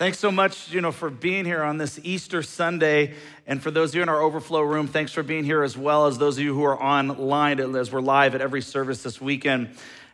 Thanks 0.00 0.18
so 0.18 0.32
much, 0.32 0.72
you 0.72 0.80
know, 0.80 0.92
for 0.92 1.10
being 1.10 1.44
here 1.44 1.62
on 1.62 1.76
this 1.76 2.00
Easter 2.02 2.42
Sunday. 2.42 3.12
And 3.46 3.62
for 3.62 3.70
those 3.70 3.90
of 3.90 3.96
you 3.96 4.02
in 4.02 4.08
our 4.08 4.22
overflow 4.22 4.62
room, 4.62 4.86
thanks 4.86 5.12
for 5.12 5.22
being 5.22 5.44
here 5.44 5.62
as 5.62 5.76
well 5.76 6.06
as 6.06 6.16
those 6.16 6.38
of 6.38 6.42
you 6.42 6.54
who 6.54 6.64
are 6.64 6.82
online 6.82 7.60
as 7.60 7.92
we're 7.92 8.00
live 8.00 8.34
at 8.34 8.40
every 8.40 8.62
service 8.62 9.02
this 9.02 9.20
weekend. 9.20 9.68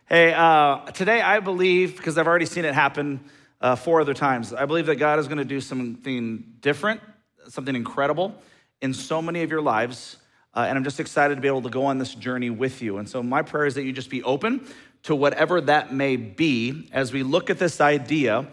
Hey, 0.09 0.33
uh, 0.33 0.79
today 0.91 1.21
I 1.21 1.39
believe, 1.39 1.95
because 1.95 2.17
I've 2.17 2.27
already 2.27 2.45
seen 2.45 2.65
it 2.65 2.73
happen 2.73 3.21
uh, 3.61 3.77
four 3.77 4.01
other 4.01 4.13
times, 4.13 4.51
I 4.51 4.65
believe 4.65 4.87
that 4.87 4.97
God 4.97 5.19
is 5.19 5.29
going 5.29 5.37
to 5.37 5.45
do 5.45 5.61
something 5.61 6.55
different, 6.59 6.99
something 7.47 7.73
incredible 7.73 8.35
in 8.81 8.93
so 8.93 9.21
many 9.21 9.41
of 9.43 9.49
your 9.49 9.61
lives. 9.61 10.17
Uh, 10.53 10.65
and 10.67 10.77
I'm 10.77 10.83
just 10.83 10.99
excited 10.99 11.35
to 11.35 11.41
be 11.41 11.47
able 11.47 11.61
to 11.61 11.69
go 11.69 11.85
on 11.85 11.97
this 11.97 12.13
journey 12.13 12.49
with 12.49 12.81
you. 12.81 12.97
And 12.97 13.07
so 13.07 13.23
my 13.23 13.41
prayer 13.41 13.65
is 13.65 13.75
that 13.75 13.83
you 13.83 13.93
just 13.93 14.09
be 14.09 14.21
open 14.23 14.67
to 15.03 15.15
whatever 15.15 15.61
that 15.61 15.93
may 15.93 16.17
be 16.17 16.89
as 16.91 17.13
we 17.13 17.23
look 17.23 17.49
at 17.49 17.57
this 17.57 17.79
idea 17.79 18.49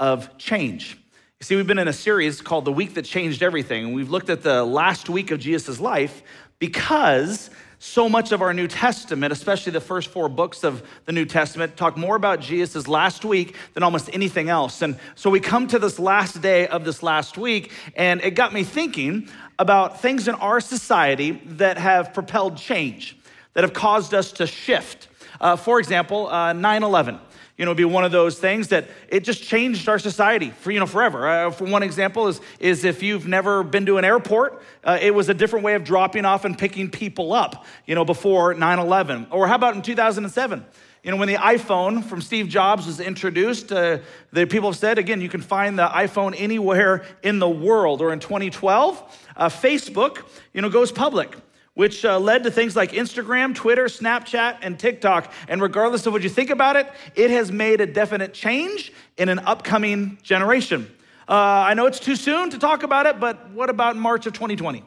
of 0.00 0.36
change. 0.38 0.98
You 1.40 1.44
see, 1.44 1.56
we've 1.56 1.66
been 1.66 1.78
in 1.78 1.88
a 1.88 1.92
series 1.92 2.40
called 2.40 2.64
The 2.64 2.72
Week 2.72 2.94
That 2.94 3.04
Changed 3.04 3.42
Everything, 3.42 3.84
and 3.84 3.94
we've 3.94 4.10
looked 4.10 4.30
at 4.30 4.42
the 4.42 4.64
last 4.64 5.08
week 5.08 5.30
of 5.30 5.38
Jesus' 5.38 5.78
life 5.78 6.22
because 6.58 7.50
so 7.78 8.08
much 8.08 8.32
of 8.32 8.42
our 8.42 8.52
New 8.52 8.66
Testament, 8.66 9.32
especially 9.32 9.70
the 9.70 9.80
first 9.80 10.08
four 10.08 10.28
books 10.28 10.64
of 10.64 10.82
the 11.04 11.12
New 11.12 11.24
Testament, 11.24 11.76
talk 11.76 11.96
more 11.96 12.16
about 12.16 12.40
Jesus' 12.40 12.88
last 12.88 13.24
week 13.24 13.54
than 13.74 13.84
almost 13.84 14.10
anything 14.12 14.48
else. 14.48 14.82
And 14.82 14.98
so 15.14 15.30
we 15.30 15.38
come 15.38 15.68
to 15.68 15.78
this 15.78 16.00
last 16.00 16.42
day 16.42 16.66
of 16.66 16.84
this 16.84 17.04
last 17.04 17.38
week, 17.38 17.72
and 17.94 18.20
it 18.22 18.32
got 18.32 18.52
me 18.52 18.64
thinking 18.64 19.28
about 19.60 20.00
things 20.00 20.26
in 20.26 20.34
our 20.34 20.60
society 20.60 21.40
that 21.44 21.78
have 21.78 22.12
propelled 22.12 22.56
change, 22.56 23.16
that 23.54 23.62
have 23.62 23.72
caused 23.72 24.12
us 24.12 24.32
to 24.32 24.46
shift. 24.46 25.06
Uh, 25.40 25.54
for 25.54 25.78
example, 25.78 26.26
uh, 26.28 26.52
9 26.52 26.82
11 26.82 27.20
you 27.58 27.64
know, 27.64 27.74
be 27.74 27.84
one 27.84 28.04
of 28.04 28.12
those 28.12 28.38
things 28.38 28.68
that 28.68 28.88
it 29.08 29.24
just 29.24 29.42
changed 29.42 29.88
our 29.88 29.98
society 29.98 30.50
for, 30.50 30.70
you 30.70 30.78
know, 30.78 30.86
forever. 30.86 31.28
Uh, 31.28 31.50
for 31.50 31.64
one 31.64 31.82
example 31.82 32.28
is, 32.28 32.40
is 32.60 32.84
if 32.84 33.02
you've 33.02 33.26
never 33.26 33.64
been 33.64 33.84
to 33.86 33.98
an 33.98 34.04
airport, 34.04 34.62
uh, 34.84 34.96
it 35.00 35.12
was 35.12 35.28
a 35.28 35.34
different 35.34 35.64
way 35.64 35.74
of 35.74 35.82
dropping 35.82 36.24
off 36.24 36.44
and 36.44 36.56
picking 36.56 36.88
people 36.88 37.32
up, 37.32 37.66
you 37.84 37.96
know, 37.96 38.04
before 38.04 38.54
9-11. 38.54 39.26
Or 39.32 39.48
how 39.48 39.56
about 39.56 39.74
in 39.74 39.82
2007? 39.82 40.64
You 41.02 41.10
know, 41.10 41.16
when 41.16 41.28
the 41.28 41.34
iPhone 41.34 42.04
from 42.04 42.20
Steve 42.20 42.48
Jobs 42.48 42.86
was 42.86 43.00
introduced, 43.00 43.72
uh, 43.72 43.98
the 44.32 44.46
people 44.46 44.70
have 44.70 44.78
said, 44.78 44.98
again, 44.98 45.20
you 45.20 45.28
can 45.28 45.42
find 45.42 45.78
the 45.78 45.86
iPhone 45.88 46.34
anywhere 46.38 47.04
in 47.22 47.40
the 47.40 47.48
world. 47.48 48.02
Or 48.02 48.12
in 48.12 48.20
2012, 48.20 49.20
uh, 49.36 49.48
Facebook, 49.48 50.24
you 50.52 50.62
know, 50.62 50.70
goes 50.70 50.92
public 50.92 51.34
which 51.78 52.04
uh, 52.04 52.18
led 52.18 52.42
to 52.42 52.50
things 52.50 52.74
like 52.74 52.90
Instagram, 52.90 53.54
Twitter, 53.54 53.84
Snapchat, 53.84 54.58
and 54.62 54.76
TikTok. 54.80 55.32
And 55.46 55.62
regardless 55.62 56.06
of 56.06 56.12
what 56.12 56.24
you 56.24 56.28
think 56.28 56.50
about 56.50 56.74
it, 56.74 56.90
it 57.14 57.30
has 57.30 57.52
made 57.52 57.80
a 57.80 57.86
definite 57.86 58.34
change 58.34 58.92
in 59.16 59.28
an 59.28 59.38
upcoming 59.38 60.18
generation. 60.24 60.90
Uh, 61.28 61.34
I 61.34 61.74
know 61.74 61.86
it's 61.86 62.00
too 62.00 62.16
soon 62.16 62.50
to 62.50 62.58
talk 62.58 62.82
about 62.82 63.06
it, 63.06 63.20
but 63.20 63.50
what 63.50 63.70
about 63.70 63.94
March 63.96 64.26
of 64.26 64.32
2020? 64.32 64.82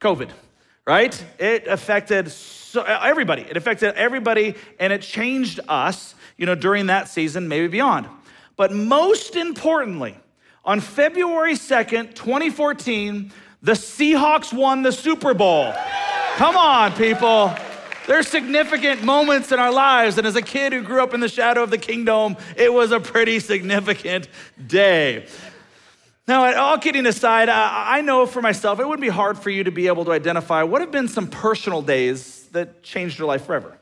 COVID, 0.00 0.30
right? 0.86 1.24
It 1.40 1.66
affected 1.66 2.30
so, 2.30 2.84
everybody. 2.84 3.42
It 3.42 3.56
affected 3.56 3.96
everybody, 3.96 4.54
and 4.78 4.92
it 4.92 5.02
changed 5.02 5.58
us, 5.66 6.14
you 6.36 6.46
know, 6.46 6.54
during 6.54 6.86
that 6.86 7.08
season, 7.08 7.48
maybe 7.48 7.66
beyond. 7.66 8.06
But 8.54 8.72
most 8.72 9.34
importantly, 9.34 10.16
on 10.64 10.78
February 10.78 11.54
2nd, 11.54 12.14
2014, 12.14 13.32
the 13.62 13.72
Seahawks 13.72 14.52
won 14.52 14.82
the 14.82 14.92
Super 14.92 15.34
Bowl. 15.34 15.74
Come 16.36 16.54
on, 16.54 16.92
people. 16.92 17.50
There's 18.06 18.28
significant 18.28 19.02
moments 19.02 19.52
in 19.52 19.58
our 19.58 19.72
lives. 19.72 20.18
And 20.18 20.26
as 20.26 20.36
a 20.36 20.42
kid 20.42 20.74
who 20.74 20.82
grew 20.82 21.02
up 21.02 21.14
in 21.14 21.20
the 21.20 21.30
shadow 21.30 21.62
of 21.62 21.70
the 21.70 21.78
Kingdome, 21.78 22.36
it 22.58 22.70
was 22.70 22.92
a 22.92 23.00
pretty 23.00 23.40
significant 23.40 24.28
day. 24.66 25.28
Now, 26.28 26.54
all 26.62 26.76
kidding 26.76 27.06
aside, 27.06 27.48
I 27.48 28.02
know 28.02 28.26
for 28.26 28.42
myself, 28.42 28.80
it 28.80 28.86
would 28.86 29.00
be 29.00 29.08
hard 29.08 29.38
for 29.38 29.48
you 29.48 29.64
to 29.64 29.70
be 29.70 29.86
able 29.86 30.04
to 30.04 30.12
identify 30.12 30.62
what 30.62 30.82
have 30.82 30.90
been 30.90 31.08
some 31.08 31.28
personal 31.28 31.80
days 31.80 32.42
that 32.48 32.82
changed 32.82 33.18
your 33.18 33.28
life 33.28 33.46
forever. 33.46 33.78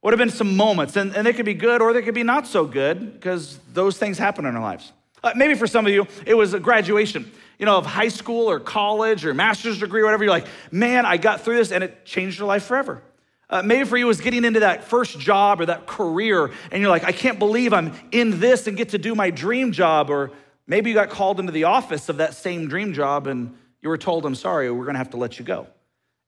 What 0.00 0.12
have 0.12 0.18
been 0.18 0.30
some 0.30 0.56
moments, 0.56 0.94
and, 0.94 1.16
and 1.16 1.26
they 1.26 1.32
could 1.32 1.44
be 1.44 1.54
good 1.54 1.82
or 1.82 1.92
they 1.92 2.02
could 2.02 2.14
be 2.14 2.22
not 2.22 2.46
so 2.46 2.66
good 2.66 3.14
because 3.14 3.58
those 3.72 3.98
things 3.98 4.16
happen 4.16 4.46
in 4.46 4.54
our 4.54 4.62
lives. 4.62 4.92
Uh, 5.24 5.32
maybe 5.34 5.54
for 5.54 5.66
some 5.66 5.86
of 5.86 5.92
you, 5.92 6.06
it 6.24 6.34
was 6.34 6.54
a 6.54 6.60
graduation 6.60 7.32
you 7.60 7.66
know, 7.66 7.76
of 7.76 7.84
high 7.84 8.08
school 8.08 8.50
or 8.50 8.58
college 8.58 9.26
or 9.26 9.34
master's 9.34 9.78
degree 9.78 10.00
or 10.00 10.06
whatever, 10.06 10.24
you're 10.24 10.32
like, 10.32 10.46
man, 10.72 11.04
I 11.04 11.18
got 11.18 11.42
through 11.42 11.58
this 11.58 11.70
and 11.70 11.84
it 11.84 12.06
changed 12.06 12.38
your 12.38 12.48
life 12.48 12.64
forever. 12.64 13.02
Uh, 13.50 13.62
maybe 13.62 13.84
for 13.84 13.98
you, 13.98 14.06
was 14.06 14.20
getting 14.20 14.44
into 14.44 14.60
that 14.60 14.84
first 14.84 15.18
job 15.18 15.60
or 15.60 15.66
that 15.66 15.86
career, 15.86 16.50
and 16.72 16.80
you're 16.80 16.90
like, 16.90 17.04
I 17.04 17.12
can't 17.12 17.38
believe 17.38 17.74
I'm 17.74 17.92
in 18.12 18.40
this 18.40 18.66
and 18.66 18.76
get 18.76 18.90
to 18.90 18.98
do 18.98 19.14
my 19.14 19.28
dream 19.30 19.72
job. 19.72 20.08
Or 20.08 20.30
maybe 20.66 20.88
you 20.88 20.94
got 20.94 21.10
called 21.10 21.38
into 21.38 21.52
the 21.52 21.64
office 21.64 22.08
of 22.08 22.16
that 22.16 22.34
same 22.34 22.66
dream 22.66 22.94
job 22.94 23.26
and 23.26 23.54
you 23.82 23.88
were 23.90 23.98
told, 23.98 24.24
I'm 24.24 24.34
sorry, 24.34 24.70
we're 24.70 24.86
gonna 24.86 24.98
have 24.98 25.10
to 25.10 25.16
let 25.18 25.38
you 25.38 25.44
go. 25.44 25.66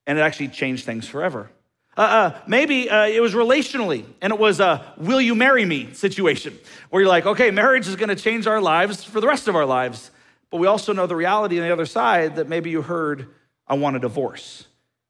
And 0.06 0.18
it 0.18 0.22
actually 0.22 0.48
changed 0.48 0.84
things 0.84 1.08
forever. 1.08 1.50
Uh, 1.96 2.00
uh, 2.00 2.40
maybe 2.46 2.90
uh, 2.90 3.06
it 3.06 3.20
was 3.20 3.34
relationally, 3.34 4.04
and 4.20 4.32
it 4.32 4.38
was 4.38 4.60
a 4.60 4.94
will 4.96 5.20
you 5.20 5.34
marry 5.34 5.64
me 5.64 5.92
situation, 5.92 6.58
where 6.90 7.02
you're 7.02 7.08
like, 7.08 7.26
okay, 7.26 7.50
marriage 7.50 7.86
is 7.86 7.96
gonna 7.96 8.16
change 8.16 8.46
our 8.46 8.60
lives 8.60 9.04
for 9.04 9.20
the 9.20 9.26
rest 9.26 9.48
of 9.48 9.56
our 9.56 9.66
lives. 9.66 10.10
But 10.52 10.58
we 10.58 10.66
also 10.66 10.92
know 10.92 11.06
the 11.06 11.16
reality 11.16 11.58
on 11.58 11.66
the 11.66 11.72
other 11.72 11.86
side 11.86 12.36
that 12.36 12.46
maybe 12.46 12.68
you 12.68 12.82
heard, 12.82 13.26
I 13.66 13.74
want 13.74 13.96
a 13.96 13.98
divorce. 13.98 14.66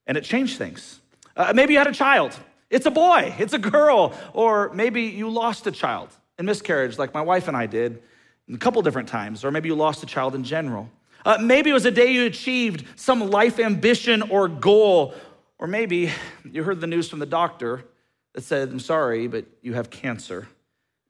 And 0.06 0.16
it 0.16 0.22
changed 0.22 0.56
things. 0.56 1.00
Uh, 1.36 1.52
maybe 1.52 1.72
you 1.72 1.80
had 1.80 1.88
a 1.88 1.92
child. 1.92 2.38
It's 2.70 2.86
a 2.86 2.92
boy, 2.92 3.34
it's 3.38 3.52
a 3.52 3.58
girl. 3.58 4.14
Or 4.34 4.72
maybe 4.72 5.02
you 5.02 5.28
lost 5.28 5.66
a 5.66 5.72
child 5.72 6.10
in 6.38 6.46
miscarriage, 6.46 6.96
like 6.96 7.12
my 7.12 7.22
wife 7.22 7.48
and 7.48 7.56
I 7.56 7.66
did 7.66 8.02
a 8.52 8.56
couple 8.56 8.80
different 8.82 9.08
times. 9.08 9.44
Or 9.44 9.50
maybe 9.50 9.68
you 9.68 9.74
lost 9.74 10.04
a 10.04 10.06
child 10.06 10.36
in 10.36 10.44
general. 10.44 10.88
Uh, 11.24 11.38
maybe 11.40 11.70
it 11.70 11.74
was 11.74 11.86
a 11.86 11.90
day 11.90 12.12
you 12.12 12.24
achieved 12.24 12.86
some 12.94 13.28
life 13.28 13.58
ambition 13.58 14.22
or 14.22 14.46
goal. 14.46 15.12
Or 15.58 15.66
maybe 15.66 16.12
you 16.44 16.62
heard 16.62 16.80
the 16.80 16.86
news 16.86 17.08
from 17.08 17.18
the 17.18 17.26
doctor 17.26 17.84
that 18.34 18.44
said, 18.44 18.68
I'm 18.68 18.78
sorry, 18.78 19.26
but 19.26 19.44
you 19.60 19.74
have 19.74 19.90
cancer. 19.90 20.46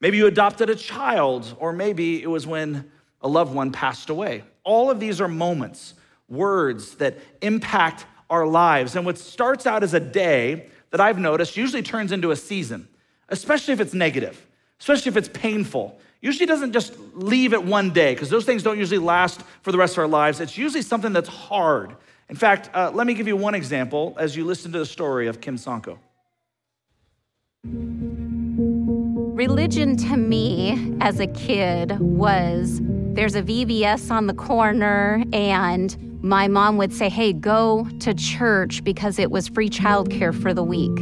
Maybe 0.01 0.17
you 0.17 0.27
adopted 0.27 0.71
a 0.71 0.75
child, 0.75 1.55
or 1.61 1.75
maybe 1.75 2.23
it 2.23 2.29
was 2.29 2.47
when 2.47 2.91
a 3.23 3.29
loved 3.29 3.55
one 3.55 3.73
passed 3.73 4.11
away. 4.11 4.45
All 4.65 4.91
of 4.91 5.01
these 5.01 5.21
are 5.21 5.29
moments, 5.29 5.95
words 6.29 6.97
that 6.97 7.19
impact 7.41 8.07
our 8.31 8.47
lives. 8.47 8.97
And 8.97 9.05
what 9.05 9.19
starts 9.19 9.67
out 9.67 9.83
as 9.83 9.95
a 9.95 10.01
day 10.01 10.67
that 10.91 11.01
I've 11.01 11.19
noticed 11.19 11.57
usually 11.57 11.83
turns 11.83 12.13
into 12.13 12.31
a 12.31 12.37
season, 12.37 12.89
especially 13.29 13.75
if 13.75 13.81
it's 13.81 13.95
negative, 13.95 14.47
especially 14.81 15.11
if 15.11 15.17
it's 15.17 15.29
painful. 15.29 15.99
Usually 16.21 16.47
doesn't 16.47 16.73
just 16.73 16.95
leave 17.15 17.53
it 17.53 17.63
one 17.63 17.91
day 17.91 18.15
because 18.15 18.31
those 18.31 18.45
things 18.45 18.63
don't 18.63 18.79
usually 18.79 18.99
last 18.99 19.41
for 19.63 19.73
the 19.73 19.79
rest 19.79 19.95
of 19.95 19.99
our 19.99 20.09
lives. 20.09 20.41
It's 20.41 20.57
usually 20.57 20.83
something 20.83 21.13
that's 21.13 21.29
hard. 21.29 21.97
In 22.29 22.37
fact, 22.37 22.71
uh, 22.73 22.91
let 22.95 23.07
me 23.07 23.15
give 23.15 23.27
you 23.27 23.37
one 23.37 23.55
example 23.55 24.15
as 24.19 24.37
you 24.37 24.45
listen 24.45 24.73
to 24.73 24.79
the 24.79 24.87
story 24.87 25.27
of 25.27 25.41
Kim 25.41 25.59
Sanko. 25.59 25.99
Religion 29.35 29.97
to 29.97 30.17
me 30.17 30.97
as 31.01 31.19
a 31.19 31.27
kid 31.27 31.99
was 31.99 32.81
there's 33.15 33.35
a 33.35 33.43
VBS 33.43 34.11
on 34.11 34.27
the 34.27 34.35
corner, 34.35 35.23
and 35.33 35.97
my 36.23 36.49
mom 36.49 36.79
would 36.79 36.93
say, 36.93 37.09
Hey, 37.09 37.33
go 37.33 37.87
to 38.01 38.15
church 38.15 38.83
because 38.85 39.19
it 39.19 39.31
was 39.31 39.49
free 39.49 39.69
childcare 39.69 40.35
for 40.35 40.55
the 40.55 40.65
week. 40.65 40.97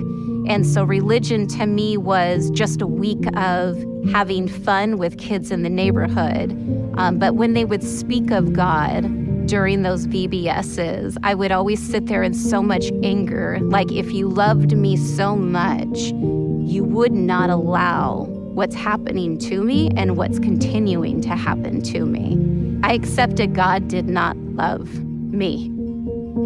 And 0.48 0.66
so 0.66 0.82
religion 0.82 1.46
to 1.48 1.66
me 1.66 1.96
was 1.96 2.50
just 2.50 2.80
a 2.80 2.86
week 2.86 3.24
of 3.36 3.76
having 4.10 4.48
fun 4.48 4.98
with 4.98 5.18
kids 5.18 5.50
in 5.52 5.62
the 5.62 5.68
neighborhood. 5.68 6.50
Um, 6.98 7.18
but 7.18 7.36
when 7.36 7.52
they 7.52 7.64
would 7.64 7.84
speak 7.84 8.30
of 8.32 8.54
God 8.54 9.46
during 9.46 9.82
those 9.82 10.06
VBSs, 10.08 11.16
I 11.22 11.34
would 11.34 11.52
always 11.52 11.80
sit 11.80 12.06
there 12.06 12.22
in 12.22 12.34
so 12.34 12.62
much 12.62 12.90
anger. 13.04 13.58
Like, 13.60 13.92
if 13.92 14.12
you 14.12 14.28
loved 14.28 14.76
me 14.76 14.96
so 14.96 15.36
much, 15.36 15.98
you 15.98 16.82
would 16.84 17.12
not 17.12 17.50
allow 17.50 18.39
what's 18.54 18.74
happening 18.74 19.38
to 19.38 19.62
me 19.62 19.90
and 19.96 20.16
what's 20.16 20.38
continuing 20.38 21.20
to 21.22 21.30
happen 21.30 21.80
to 21.82 22.04
me. 22.04 22.80
I 22.82 22.94
accepted 22.94 23.54
God 23.54 23.88
did 23.88 24.08
not 24.08 24.36
love 24.36 25.02
me. 25.04 25.70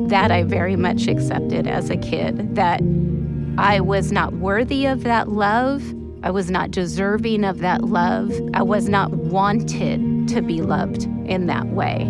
That 0.08 0.30
I 0.30 0.42
very 0.42 0.76
much 0.76 1.06
accepted 1.06 1.66
as 1.66 1.90
a 1.90 1.96
kid, 1.96 2.54
that 2.56 2.80
I 3.56 3.80
was 3.80 4.12
not 4.12 4.34
worthy 4.34 4.86
of 4.86 5.04
that 5.04 5.28
love. 5.28 5.82
I 6.22 6.30
was 6.30 6.50
not 6.50 6.70
deserving 6.70 7.44
of 7.44 7.58
that 7.60 7.82
love. 7.84 8.32
I 8.52 8.62
was 8.62 8.88
not 8.88 9.10
wanted 9.10 10.28
to 10.28 10.42
be 10.42 10.60
loved 10.60 11.04
in 11.26 11.46
that 11.46 11.66
way. 11.68 12.02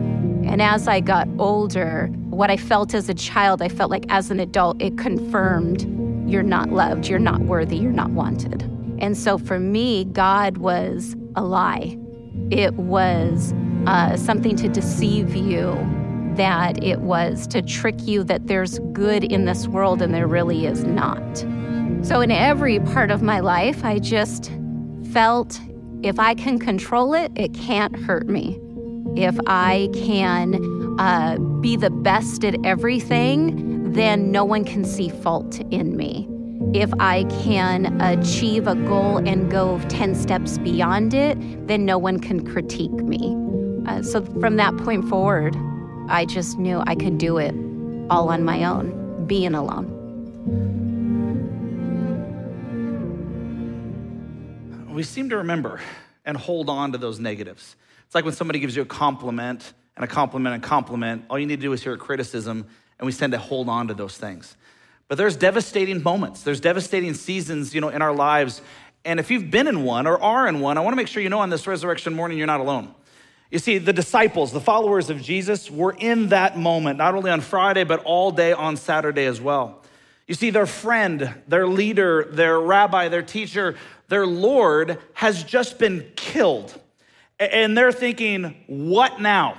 And 0.47 0.61
as 0.61 0.89
I 0.89 1.01
got 1.01 1.29
older, 1.39 2.09
what 2.31 2.51
I 2.51 2.57
felt 2.57 2.95
as 2.95 3.09
a 3.09 3.15
child, 3.15 3.63
I 3.63 3.69
felt 3.69 3.91
like 3.91 4.07
as 4.09 4.31
an 4.31 4.41
adult, 4.41 4.81
it 4.81 4.99
confirmed 4.99 5.83
you're 6.29 6.43
not 6.43 6.71
loved, 6.71 7.07
you're 7.07 7.19
not 7.19 7.41
worthy, 7.43 7.77
you're 7.77 7.93
not 7.93 8.11
wanted. 8.11 8.71
And 8.99 9.17
so 9.17 9.38
for 9.38 9.58
me, 9.58 10.05
God 10.05 10.58
was 10.58 11.17
a 11.37 11.43
lie. 11.43 11.99
It 12.50 12.75
was 12.75 13.52
uh, 13.87 14.17
something 14.17 14.56
to 14.56 14.69
deceive 14.69 15.35
you, 15.35 15.75
that 16.37 16.82
it 16.82 17.00
was 17.00 17.46
to 17.49 17.62
trick 17.62 17.96
you 18.00 18.25
that 18.25 18.46
there's 18.46 18.79
good 18.93 19.25
in 19.25 19.44
this 19.44 19.69
world 19.69 20.02
and 20.02 20.12
there 20.12 20.26
really 20.26 20.67
is 20.67 20.85
not. 20.85 21.38
So 22.02 22.20
in 22.20 22.31
every 22.31 22.81
part 22.81 23.11
of 23.11 23.23
my 23.23 23.41
life, 23.41 23.85
I 23.85 23.99
just 23.99 24.50
felt 25.12 25.61
if 26.02 26.19
I 26.19 26.35
can 26.35 26.58
control 26.58 27.14
it, 27.14 27.32
it 27.37 27.55
can't 27.55 27.96
hurt 27.96 28.29
me. 28.29 28.61
If 29.17 29.38
I 29.46 29.88
can 29.94 30.96
uh, 30.99 31.38
be 31.61 31.76
the 31.76 31.91
best 31.91 32.44
at 32.44 32.56
everything, 32.64 33.93
then 33.93 34.32
no 34.32 34.44
one 34.44 34.64
can 34.64 34.85
see 34.85 35.08
fault 35.08 35.61
in 35.70 35.96
me. 35.96 36.29
If 36.73 36.93
I 36.99 37.25
can 37.43 38.01
achieve 38.01 38.67
a 38.67 38.75
goal 38.75 39.19
and 39.19 39.51
go 39.51 39.81
10 39.89 40.15
steps 40.15 40.59
beyond 40.59 41.15
it, 41.15 41.37
then 41.67 41.85
no 41.85 41.99
one 41.99 42.19
can 42.19 42.45
critique 42.45 42.93
me. 42.93 43.37
Uh, 43.87 44.03
so 44.03 44.25
from 44.41 44.57
that 44.57 44.77
point 44.79 45.09
forward, 45.09 45.57
I 46.09 46.25
just 46.25 46.59
knew 46.59 46.83
I 46.87 46.95
could 46.95 47.19
do 47.19 47.39
it 47.39 47.55
all 48.11 48.29
on 48.29 48.45
my 48.45 48.65
own, 48.65 49.27
being 49.27 49.55
alone. 49.55 49.91
We 54.93 55.03
seem 55.03 55.29
to 55.31 55.39
remember 55.39 55.81
and 56.25 56.37
hold 56.37 56.71
on 56.71 56.93
to 56.93 56.99
those 56.99 57.19
negatives. 57.19 57.77
It's 58.07 58.15
like 58.15 58.25
when 58.25 58.35
somebody 58.35 58.59
gives 58.59 58.77
you 58.77 58.83
a 58.83 58.87
compliment 58.87 59.73
and 59.97 60.05
a 60.05 60.09
compliment 60.09 60.55
and 60.55 60.63
compliment, 60.63 61.25
all 61.29 61.39
you 61.39 61.47
need 61.47 61.57
to 61.57 61.63
do 61.63 61.73
is 61.73 61.83
hear 61.83 61.95
a 61.95 61.99
criticism, 61.99 62.67
and 62.99 63.07
we 63.07 63.13
tend 63.13 63.33
to 63.33 63.39
hold 63.39 63.69
on 63.69 63.89
to 63.89 63.95
those 63.95 64.17
things. 64.17 64.57
But 65.09 65.19
there's 65.19 65.37
devastating 65.37 66.03
moments, 66.03 66.43
there's 66.43 66.61
devastating 66.61 67.15
seasons, 67.15 67.75
you 67.75 67.81
know, 67.81 67.89
in 67.89 68.03
our 68.03 68.15
lives. 68.15 68.62
And 69.05 69.21
if 69.21 69.31
you've 69.31 69.51
been 69.51 69.67
in 69.69 69.83
one 69.83 70.06
or 70.06 70.21
are 70.23 70.49
in 70.49 70.61
one, 70.61 70.79
I 70.79 70.81
want 70.81 70.93
to 70.93 70.97
make 70.97 71.09
sure 71.09 71.23
you 71.23 71.29
know 71.29 71.41
on 71.41 71.51
this 71.51 71.67
resurrection 71.67 72.15
morning 72.15 72.39
you're 72.39 72.47
not 72.47 72.61
alone. 72.61 72.95
You 73.51 73.59
see, 73.59 73.79
the 73.79 73.93
disciples, 73.93 74.51
the 74.51 74.61
followers 74.61 75.11
of 75.11 75.21
Jesus, 75.21 75.71
were 75.71 75.95
in 75.99 76.31
that 76.31 76.59
moment, 76.59 76.99
not 76.99 77.15
only 77.15 77.31
on 77.31 77.41
Friday, 77.41 77.85
but 77.85 78.03
all 78.05 78.33
day 78.33 78.53
on 78.53 78.77
Saturday 78.77 79.27
as 79.27 79.41
well. 79.41 79.83
You 80.27 80.35
see, 80.35 80.51
their 80.51 80.67
friend, 80.67 81.35
their 81.47 81.67
leader, 81.67 82.25
their 82.31 82.59
rabbi, 82.59 83.09
their 83.09 83.23
teacher, 83.23 83.77
their 84.09 84.27
Lord 84.27 84.99
has 85.12 85.45
just 85.45 85.79
been 85.79 86.11
killed. 86.17 86.79
And 87.39 87.77
they're 87.77 87.93
thinking, 87.93 88.56
what 88.67 89.21
now? 89.21 89.59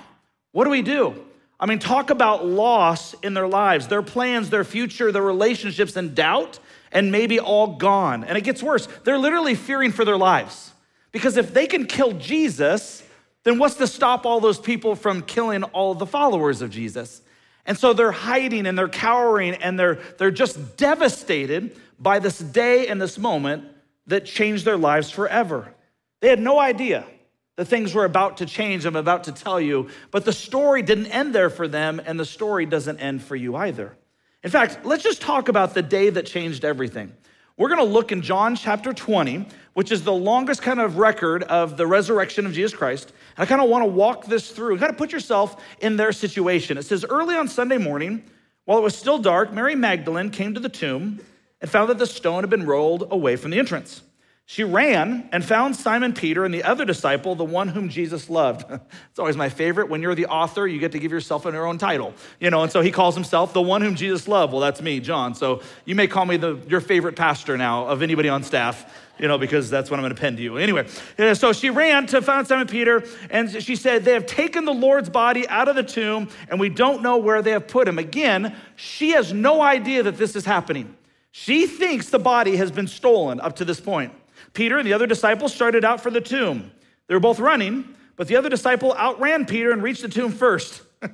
What 0.52 0.64
do 0.64 0.72
we 0.72 0.82
do? 0.82 1.25
I 1.60 1.66
mean, 1.66 1.80
talk 1.80 2.10
about 2.10 2.46
loss 2.46 3.14
in 3.16 3.34
their 3.34 3.48
lives, 3.48 3.88
their 3.88 4.02
plans, 4.02 4.50
their 4.50 4.64
future, 4.64 5.12
their 5.12 5.22
relationships, 5.22 5.96
and 5.96 6.14
doubt, 6.14 6.60
and 6.92 7.12
maybe 7.12 7.40
all 7.40 7.76
gone. 7.76 8.24
And 8.24 8.38
it 8.38 8.42
gets 8.42 8.62
worse. 8.62 8.88
They're 9.04 9.18
literally 9.18 9.56
fearing 9.56 9.92
for 9.92 10.04
their 10.04 10.18
lives. 10.18 10.74
Because 11.12 11.38
if 11.38 11.54
they 11.54 11.66
can 11.66 11.86
kill 11.86 12.12
Jesus, 12.14 13.02
then 13.44 13.58
what's 13.58 13.76
to 13.76 13.88
stop 13.88 14.26
all 14.26 14.42
those 14.42 14.60
people 14.60 14.96
from 14.96 15.22
killing 15.22 15.64
all 15.64 15.94
the 15.94 16.06
followers 16.06 16.62
of 16.62 16.72
Jesus? 16.72 17.22
And 17.66 17.78
so 17.78 17.94
they're 17.94 18.12
hiding 18.12 18.68
and 18.68 18.78
they're 18.78 18.90
cowering 18.90 19.56
and 19.56 19.80
they're, 19.80 20.00
they're 20.18 20.32
just 20.32 20.78
devastated 20.78 21.76
by 21.98 22.20
this 22.20 22.38
day 22.38 22.88
and 22.88 23.02
this 23.02 23.18
moment 23.18 23.64
that 24.08 24.26
changed 24.26 24.66
their 24.66 24.78
lives 24.78 25.10
forever. 25.10 25.74
They 26.20 26.28
had 26.28 26.40
no 26.40 26.60
idea 26.60 27.06
the 27.56 27.66
things 27.66 27.94
were 27.94 28.06
about 28.06 28.38
to 28.38 28.46
change, 28.46 28.86
I'm 28.86 28.96
about 28.96 29.26
to 29.26 29.32
tell 29.32 29.62
you, 29.62 29.90
but 30.12 30.26
the 30.26 30.34
story 30.34 30.82
didn't 30.82 31.08
end 31.08 31.34
there 31.34 31.50
for 31.50 31.68
them, 31.68 32.02
and 32.06 32.20
the 32.20 32.26
story 32.26 32.66
doesn't 32.66 33.00
end 33.00 33.24
for 33.24 33.36
you 33.36 33.56
either. 33.56 33.96
In 34.44 34.52
fact, 34.52 34.86
let's 34.86 35.04
just 35.04 35.22
talk 35.22 35.48
about 35.48 35.74
the 35.74 35.82
day 35.82 36.10
that 36.10 36.26
changed 36.26 36.66
everything. 36.66 37.14
We're 37.58 37.70
going 37.70 37.80
to 37.80 37.94
look 37.94 38.12
in 38.12 38.22
John 38.22 38.58
chapter 38.58 38.92
20, 38.92 39.48
which 39.74 39.90
is 39.90 40.04
the 40.04 40.12
longest 40.12 40.62
kind 40.62 40.82
of 40.82 40.98
record 40.98 41.44
of 41.44 41.78
the 41.78 41.88
resurrection 41.88 42.46
of 42.46 42.52
Jesus 42.52 42.78
Christ. 42.78 43.14
And 43.38 43.44
I 43.44 43.46
kind 43.46 43.62
of 43.62 43.70
want 43.70 43.84
to 43.84 43.90
walk 43.90 44.26
this 44.26 44.52
through, 44.52 44.78
kind 44.78 44.92
of 44.92 44.98
put 44.98 45.14
yourself 45.14 45.64
in 45.80 45.96
their 45.96 46.12
situation. 46.12 46.78
It 46.78 46.84
says, 46.84 47.06
Early 47.10 47.36
on 47.36 47.48
Sunday 47.48 47.78
morning, 47.78 48.26
while 48.66 48.78
it 48.78 48.82
was 48.82 48.98
still 48.98 49.20
dark, 49.20 49.54
Mary 49.54 49.74
Magdalene 49.74 50.32
came 50.32 50.54
to 50.54 50.60
the 50.60 50.68
tomb 50.68 51.22
and 51.62 51.72
found 51.72 51.90
that 51.90 51.98
the 51.98 52.08
stone 52.08 52.44
had 52.44 52.50
been 52.50 52.66
rolled 52.66 53.08
away 53.10 53.38
from 53.38 53.52
the 53.52 53.60
entrance. 53.60 54.02
She 54.48 54.64
ran 54.64 55.28
and 55.32 55.44
found 55.44 55.76
Simon 55.76 56.14
Peter 56.14 56.46
and 56.46 56.54
the 56.54 56.64
other 56.64 56.86
disciple, 56.86 57.34
the 57.34 57.44
one 57.44 57.68
whom 57.68 57.90
Jesus 57.90 58.30
loved. 58.30 58.64
it's 59.10 59.18
always 59.18 59.36
my 59.36 59.50
favorite. 59.50 59.90
When 59.90 60.04
you're 60.04 60.14
the 60.14 60.28
author, 60.28 60.68
you 60.68 60.80
get 60.80 60.92
to 60.92 61.00
give 61.00 61.12
yourself 61.12 61.46
your 61.46 61.66
own 61.66 61.80
title, 61.80 62.14
you 62.40 62.52
know. 62.52 62.62
And 62.62 62.72
so 62.72 62.82
he 62.82 62.92
calls 62.92 63.16
himself 63.16 63.54
the 63.54 63.62
one 63.62 63.82
whom 63.82 63.96
Jesus 63.96 64.28
loved. 64.28 64.54
Well, 64.54 64.62
that's 64.62 64.84
me, 64.84 65.00
John. 65.00 65.34
So 65.34 65.64
you 65.86 65.96
may 65.96 66.06
call 66.06 66.28
me 66.28 66.38
the 66.38 66.60
your 66.68 66.80
favorite 66.80 67.16
pastor 67.16 67.58
now 67.58 67.88
of 67.88 68.04
anybody 68.04 68.30
on 68.30 68.44
staff, 68.44 68.86
you 69.18 69.28
know, 69.28 69.40
because 69.40 69.72
that's 69.72 69.90
what 69.90 69.98
I'm 69.98 70.04
going 70.04 70.14
to 70.14 70.22
pen 70.22 70.36
to 70.36 70.44
you. 70.44 70.58
Anyway, 70.58 70.86
so 71.34 71.52
she 71.52 71.72
ran 71.72 72.06
to 72.08 72.22
find 72.22 72.46
Simon 72.46 72.68
Peter, 72.68 73.04
and 73.32 73.50
she 73.64 73.76
said, 73.76 74.06
"They 74.06 74.14
have 74.14 74.28
taken 74.28 74.66
the 74.66 74.76
Lord's 74.76 75.10
body 75.10 75.50
out 75.50 75.70
of 75.70 75.76
the 75.76 75.84
tomb, 75.84 76.30
and 76.50 76.60
we 76.60 76.70
don't 76.70 77.02
know 77.02 77.18
where 77.18 77.42
they 77.42 77.52
have 77.52 77.68
put 77.68 77.88
him." 77.88 77.98
Again, 77.98 78.56
she 78.76 79.10
has 79.12 79.34
no 79.34 79.64
idea 79.64 80.04
that 80.04 80.18
this 80.18 80.36
is 80.36 80.46
happening. 80.46 80.96
She 81.32 81.66
thinks 81.66 82.12
the 82.12 82.20
body 82.20 82.58
has 82.58 82.70
been 82.70 82.88
stolen 82.88 83.42
up 83.42 83.56
to 83.56 83.66
this 83.66 83.82
point. 83.82 84.14
Peter 84.56 84.80
and 84.80 84.88
the 84.88 84.94
other 84.94 85.06
disciple 85.06 85.48
started 85.48 85.86
out 85.86 86.02
for 86.02 86.10
the 86.10 86.22
tomb. 86.22 86.72
They 87.08 87.14
were 87.14 87.20
both 87.20 87.40
running, 87.40 87.96
but 88.16 88.28
the 88.28 88.38
other 88.38 88.50
disciple 88.50 88.94
outran 88.94 89.46
Peter 89.46 89.72
and 89.72 89.84
reached 89.84 90.02
the 90.02 90.10
tomb 90.10 90.32
first. 90.32 90.82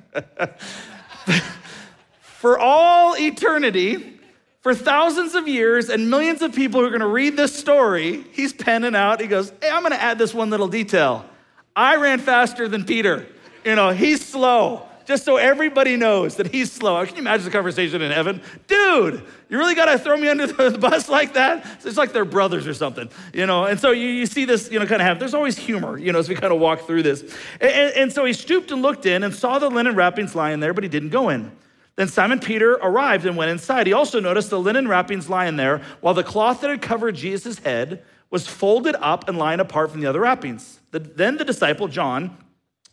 for 2.22 2.58
all 2.58 3.14
eternity, 3.18 4.18
for 4.62 4.74
thousands 4.74 5.34
of 5.34 5.48
years 5.48 5.90
and 5.90 6.08
millions 6.08 6.40
of 6.40 6.54
people 6.54 6.80
who 6.80 6.86
are 6.86 6.90
going 6.90 7.00
to 7.00 7.06
read 7.06 7.36
this 7.36 7.54
story, 7.54 8.24
he's 8.32 8.52
penning 8.52 8.94
out. 8.94 9.20
He 9.20 9.26
goes, 9.26 9.52
Hey, 9.60 9.70
I'm 9.70 9.82
going 9.82 9.92
to 9.92 10.00
add 10.00 10.18
this 10.18 10.32
one 10.32 10.48
little 10.48 10.68
detail. 10.68 11.26
I 11.74 11.96
ran 11.96 12.20
faster 12.20 12.68
than 12.68 12.84
Peter. 12.84 13.26
You 13.64 13.74
know, 13.74 13.90
he's 13.90 14.24
slow 14.24 14.88
just 15.06 15.24
so 15.24 15.36
everybody 15.36 15.96
knows 15.96 16.36
that 16.36 16.48
he's 16.48 16.70
slow. 16.70 17.04
Can 17.04 17.16
you 17.16 17.20
imagine 17.22 17.44
the 17.44 17.50
conversation 17.50 18.02
in 18.02 18.10
heaven? 18.10 18.42
Dude, 18.66 19.22
you 19.48 19.58
really 19.58 19.74
got 19.74 19.86
to 19.86 19.98
throw 19.98 20.16
me 20.16 20.28
under 20.28 20.46
the 20.46 20.78
bus 20.80 21.08
like 21.08 21.34
that? 21.34 21.66
It's 21.84 21.96
like 21.96 22.12
they're 22.12 22.24
brothers 22.24 22.66
or 22.66 22.74
something, 22.74 23.10
you 23.32 23.46
know? 23.46 23.64
And 23.64 23.78
so 23.78 23.90
you, 23.90 24.08
you 24.08 24.26
see 24.26 24.44
this, 24.44 24.70
you 24.70 24.78
know, 24.78 24.86
kind 24.86 25.02
of 25.02 25.06
have, 25.06 25.18
there's 25.18 25.34
always 25.34 25.58
humor, 25.58 25.98
you 25.98 26.12
know, 26.12 26.18
as 26.18 26.28
we 26.28 26.34
kind 26.34 26.52
of 26.52 26.60
walk 26.60 26.86
through 26.86 27.02
this. 27.02 27.22
And, 27.60 27.70
and, 27.70 27.96
and 27.96 28.12
so 28.12 28.24
he 28.24 28.32
stooped 28.32 28.70
and 28.70 28.82
looked 28.82 29.06
in 29.06 29.22
and 29.22 29.34
saw 29.34 29.58
the 29.58 29.68
linen 29.68 29.94
wrappings 29.94 30.34
lying 30.34 30.60
there, 30.60 30.74
but 30.74 30.84
he 30.84 30.88
didn't 30.88 31.10
go 31.10 31.28
in. 31.28 31.52
Then 31.96 32.08
Simon 32.08 32.38
Peter 32.38 32.72
arrived 32.72 33.26
and 33.26 33.36
went 33.36 33.50
inside. 33.50 33.86
He 33.86 33.92
also 33.92 34.18
noticed 34.18 34.50
the 34.50 34.58
linen 34.58 34.88
wrappings 34.88 35.28
lying 35.28 35.56
there, 35.56 35.82
while 36.00 36.14
the 36.14 36.24
cloth 36.24 36.62
that 36.62 36.70
had 36.70 36.80
covered 36.80 37.14
Jesus' 37.14 37.58
head 37.58 38.02
was 38.30 38.48
folded 38.48 38.96
up 38.98 39.28
and 39.28 39.36
lying 39.36 39.60
apart 39.60 39.90
from 39.90 40.00
the 40.00 40.06
other 40.06 40.20
wrappings. 40.20 40.80
The, 40.90 40.98
then 41.00 41.36
the 41.36 41.44
disciple, 41.44 41.86
John, 41.86 42.36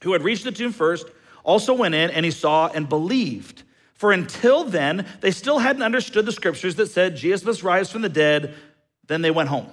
who 0.03 0.11
had 0.11 0.21
reached 0.21 0.43
the 0.43 0.51
tomb 0.51 0.73
first, 0.73 1.07
also 1.49 1.73
went 1.73 1.95
in 1.95 2.11
and 2.11 2.23
he 2.23 2.31
saw 2.31 2.67
and 2.67 2.87
believed. 2.87 3.63
For 3.95 4.11
until 4.11 4.63
then, 4.63 5.05
they 5.19 5.31
still 5.31 5.57
hadn't 5.57 5.81
understood 5.81 6.25
the 6.25 6.31
scriptures 6.31 6.75
that 6.75 6.87
said 6.87 7.17
Jesus 7.17 7.43
must 7.43 7.63
rise 7.63 7.91
from 7.91 8.03
the 8.03 8.09
dead. 8.09 8.53
Then 9.07 9.21
they 9.21 9.31
went 9.31 9.49
home. 9.49 9.67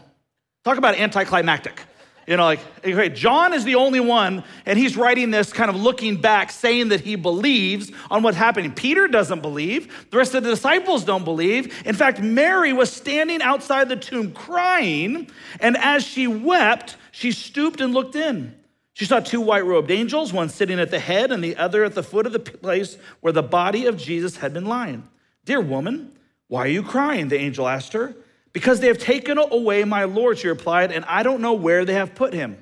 Talk 0.65 0.79
about 0.79 0.97
anticlimactic. 0.97 1.81
You 2.27 2.37
know, 2.37 2.45
like, 2.45 2.59
okay, 2.79 3.09
John 3.09 3.53
is 3.53 3.63
the 3.63 3.77
only 3.77 4.01
one, 4.01 4.43
and 4.65 4.77
he's 4.77 4.97
writing 4.97 5.31
this 5.31 5.53
kind 5.53 5.71
of 5.71 5.77
looking 5.77 6.21
back, 6.21 6.51
saying 6.51 6.89
that 6.89 7.01
he 7.01 7.15
believes 7.15 7.93
on 8.11 8.25
what's 8.25 8.37
happening. 8.37 8.73
Peter 8.73 9.07
doesn't 9.07 9.43
believe. 9.43 10.11
The 10.11 10.17
rest 10.17 10.35
of 10.35 10.43
the 10.43 10.51
disciples 10.51 11.05
don't 11.05 11.25
believe. 11.25 11.87
In 11.87 11.95
fact, 11.95 12.21
Mary 12.21 12.73
was 12.73 12.91
standing 12.91 13.43
outside 13.43 13.89
the 13.89 13.97
tomb 13.97 14.33
crying, 14.33 15.31
and 15.61 15.77
as 15.77 16.05
she 16.05 16.27
wept, 16.27 16.97
she 17.13 17.31
stooped 17.31 17.81
and 17.81 17.95
looked 17.95 18.17
in. 18.17 18.57
She 18.97 19.05
saw 19.05 19.21
two 19.21 19.43
white 19.43 19.67
robed 19.67 19.91
angels, 19.91 20.33
one 20.33 20.49
sitting 20.49 20.81
at 20.81 20.91
the 20.91 20.99
head 20.99 21.31
and 21.31 21.45
the 21.45 21.55
other 21.59 21.85
at 21.85 21.95
the 21.95 22.03
foot 22.03 22.25
of 22.25 22.33
the 22.33 22.39
place 22.39 22.97
where 23.21 23.31
the 23.31 23.43
body 23.43 23.85
of 23.85 23.99
Jesus 23.99 24.39
had 24.39 24.55
been 24.55 24.65
lying. 24.65 25.07
Dear 25.45 25.61
woman, 25.61 26.13
why 26.49 26.61
are 26.61 26.69
you 26.69 26.83
crying? 26.83 27.29
The 27.29 27.37
angel 27.37 27.69
asked 27.69 27.93
her. 27.93 28.17
Because 28.55 28.81
they 28.81 28.87
have 28.87 28.97
taken 28.97 29.37
away 29.37 29.85
my 29.85 30.05
Lord, 30.05 30.39
she 30.39 30.49
replied, 30.49 30.93
and 30.93 31.05
I 31.05 31.25
don't 31.25 31.43
know 31.43 31.53
where 31.53 31.85
they 31.85 31.93
have 31.93 32.15
put 32.15 32.33
him. 32.33 32.57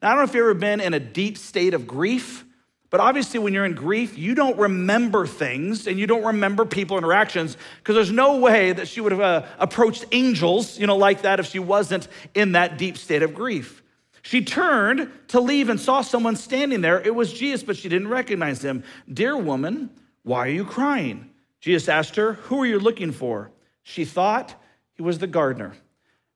Now, 0.00 0.08
I 0.08 0.10
don't 0.12 0.20
know 0.20 0.30
if 0.30 0.34
you've 0.34 0.44
ever 0.44 0.54
been 0.54 0.80
in 0.80 0.94
a 0.94 0.98
deep 0.98 1.36
state 1.36 1.74
of 1.74 1.86
grief, 1.86 2.46
but 2.88 3.00
obviously, 3.00 3.38
when 3.38 3.52
you're 3.52 3.66
in 3.66 3.74
grief, 3.74 4.16
you 4.16 4.34
don't 4.34 4.56
remember 4.56 5.26
things 5.26 5.86
and 5.86 5.98
you 5.98 6.06
don't 6.06 6.24
remember 6.24 6.64
people 6.64 6.96
interactions 6.96 7.58
because 7.80 7.96
there's 7.96 8.10
no 8.10 8.38
way 8.38 8.72
that 8.72 8.88
she 8.88 9.02
would 9.02 9.12
have 9.12 9.20
uh, 9.20 9.44
approached 9.58 10.06
angels, 10.10 10.78
you 10.78 10.86
know, 10.86 10.96
like 10.96 11.20
that 11.20 11.38
if 11.38 11.44
she 11.44 11.58
wasn't 11.58 12.08
in 12.34 12.52
that 12.52 12.78
deep 12.78 12.96
state 12.96 13.22
of 13.22 13.34
grief. 13.34 13.82
She 14.26 14.42
turned 14.42 15.08
to 15.28 15.38
leave 15.38 15.68
and 15.68 15.78
saw 15.78 16.00
someone 16.00 16.34
standing 16.34 16.80
there. 16.80 17.00
It 17.00 17.14
was 17.14 17.32
Jesus, 17.32 17.62
but 17.62 17.76
she 17.76 17.88
didn't 17.88 18.08
recognize 18.08 18.60
him. 18.60 18.82
Dear 19.08 19.36
woman, 19.36 19.88
why 20.24 20.38
are 20.38 20.50
you 20.50 20.64
crying? 20.64 21.30
Jesus 21.60 21.88
asked 21.88 22.16
her, 22.16 22.32
Who 22.32 22.60
are 22.60 22.66
you 22.66 22.80
looking 22.80 23.12
for? 23.12 23.52
She 23.84 24.04
thought 24.04 24.60
he 24.94 25.02
was 25.02 25.20
the 25.20 25.28
gardener. 25.28 25.76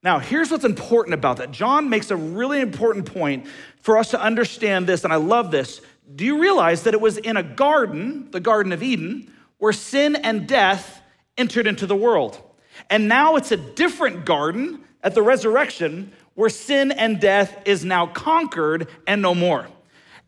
Now, 0.04 0.20
here's 0.20 0.52
what's 0.52 0.64
important 0.64 1.14
about 1.14 1.38
that. 1.38 1.50
John 1.50 1.90
makes 1.90 2.12
a 2.12 2.16
really 2.16 2.60
important 2.60 3.12
point 3.12 3.48
for 3.80 3.98
us 3.98 4.12
to 4.12 4.22
understand 4.22 4.86
this, 4.86 5.02
and 5.02 5.12
I 5.12 5.16
love 5.16 5.50
this. 5.50 5.80
Do 6.14 6.24
you 6.24 6.40
realize 6.40 6.84
that 6.84 6.94
it 6.94 7.00
was 7.00 7.18
in 7.18 7.36
a 7.36 7.42
garden, 7.42 8.30
the 8.30 8.38
Garden 8.38 8.70
of 8.70 8.84
Eden, 8.84 9.34
where 9.58 9.72
sin 9.72 10.14
and 10.14 10.46
death 10.46 11.02
entered 11.36 11.66
into 11.66 11.88
the 11.88 11.96
world? 11.96 12.40
And 12.88 13.08
now 13.08 13.34
it's 13.34 13.50
a 13.50 13.56
different 13.56 14.24
garden 14.24 14.84
at 15.02 15.16
the 15.16 15.22
resurrection 15.22 16.12
where 16.34 16.50
sin 16.50 16.92
and 16.92 17.20
death 17.20 17.56
is 17.64 17.84
now 17.84 18.06
conquered 18.06 18.88
and 19.06 19.20
no 19.20 19.34
more. 19.34 19.66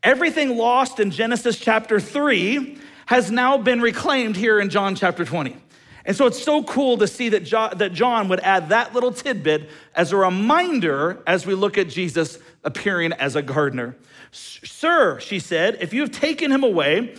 Everything 0.02 0.56
lost 0.56 0.98
in 0.98 1.10
Genesis 1.10 1.58
chapter 1.58 2.00
3 2.00 2.78
has 3.06 3.30
now 3.30 3.56
been 3.58 3.80
reclaimed 3.80 4.36
here 4.36 4.58
in 4.60 4.68
John 4.68 4.94
chapter 4.94 5.24
20. 5.24 5.56
And 6.04 6.16
so 6.16 6.26
it's 6.26 6.42
so 6.42 6.64
cool 6.64 6.98
to 6.98 7.06
see 7.06 7.28
that 7.28 7.44
John, 7.44 7.78
that 7.78 7.92
John 7.92 8.28
would 8.28 8.40
add 8.40 8.70
that 8.70 8.92
little 8.92 9.12
tidbit 9.12 9.70
as 9.94 10.10
a 10.10 10.16
reminder 10.16 11.22
as 11.26 11.46
we 11.46 11.54
look 11.54 11.78
at 11.78 11.88
Jesus 11.88 12.38
appearing 12.64 13.12
as 13.12 13.36
a 13.36 13.42
gardener. 13.42 13.96
Sir, 14.32 15.20
she 15.20 15.38
said, 15.38 15.78
if 15.80 15.92
you 15.92 16.00
have 16.00 16.10
taken 16.10 16.50
him 16.50 16.64
away, 16.64 17.14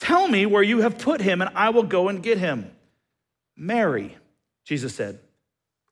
tell 0.00 0.28
me 0.28 0.46
where 0.46 0.62
you 0.62 0.78
have 0.78 0.98
put 0.98 1.20
him, 1.20 1.42
and 1.42 1.50
I 1.54 1.70
will 1.70 1.82
go 1.82 2.08
and 2.08 2.22
get 2.22 2.38
him. 2.38 2.70
Mary, 3.56 4.16
Jesus 4.64 4.94
said. 4.94 5.18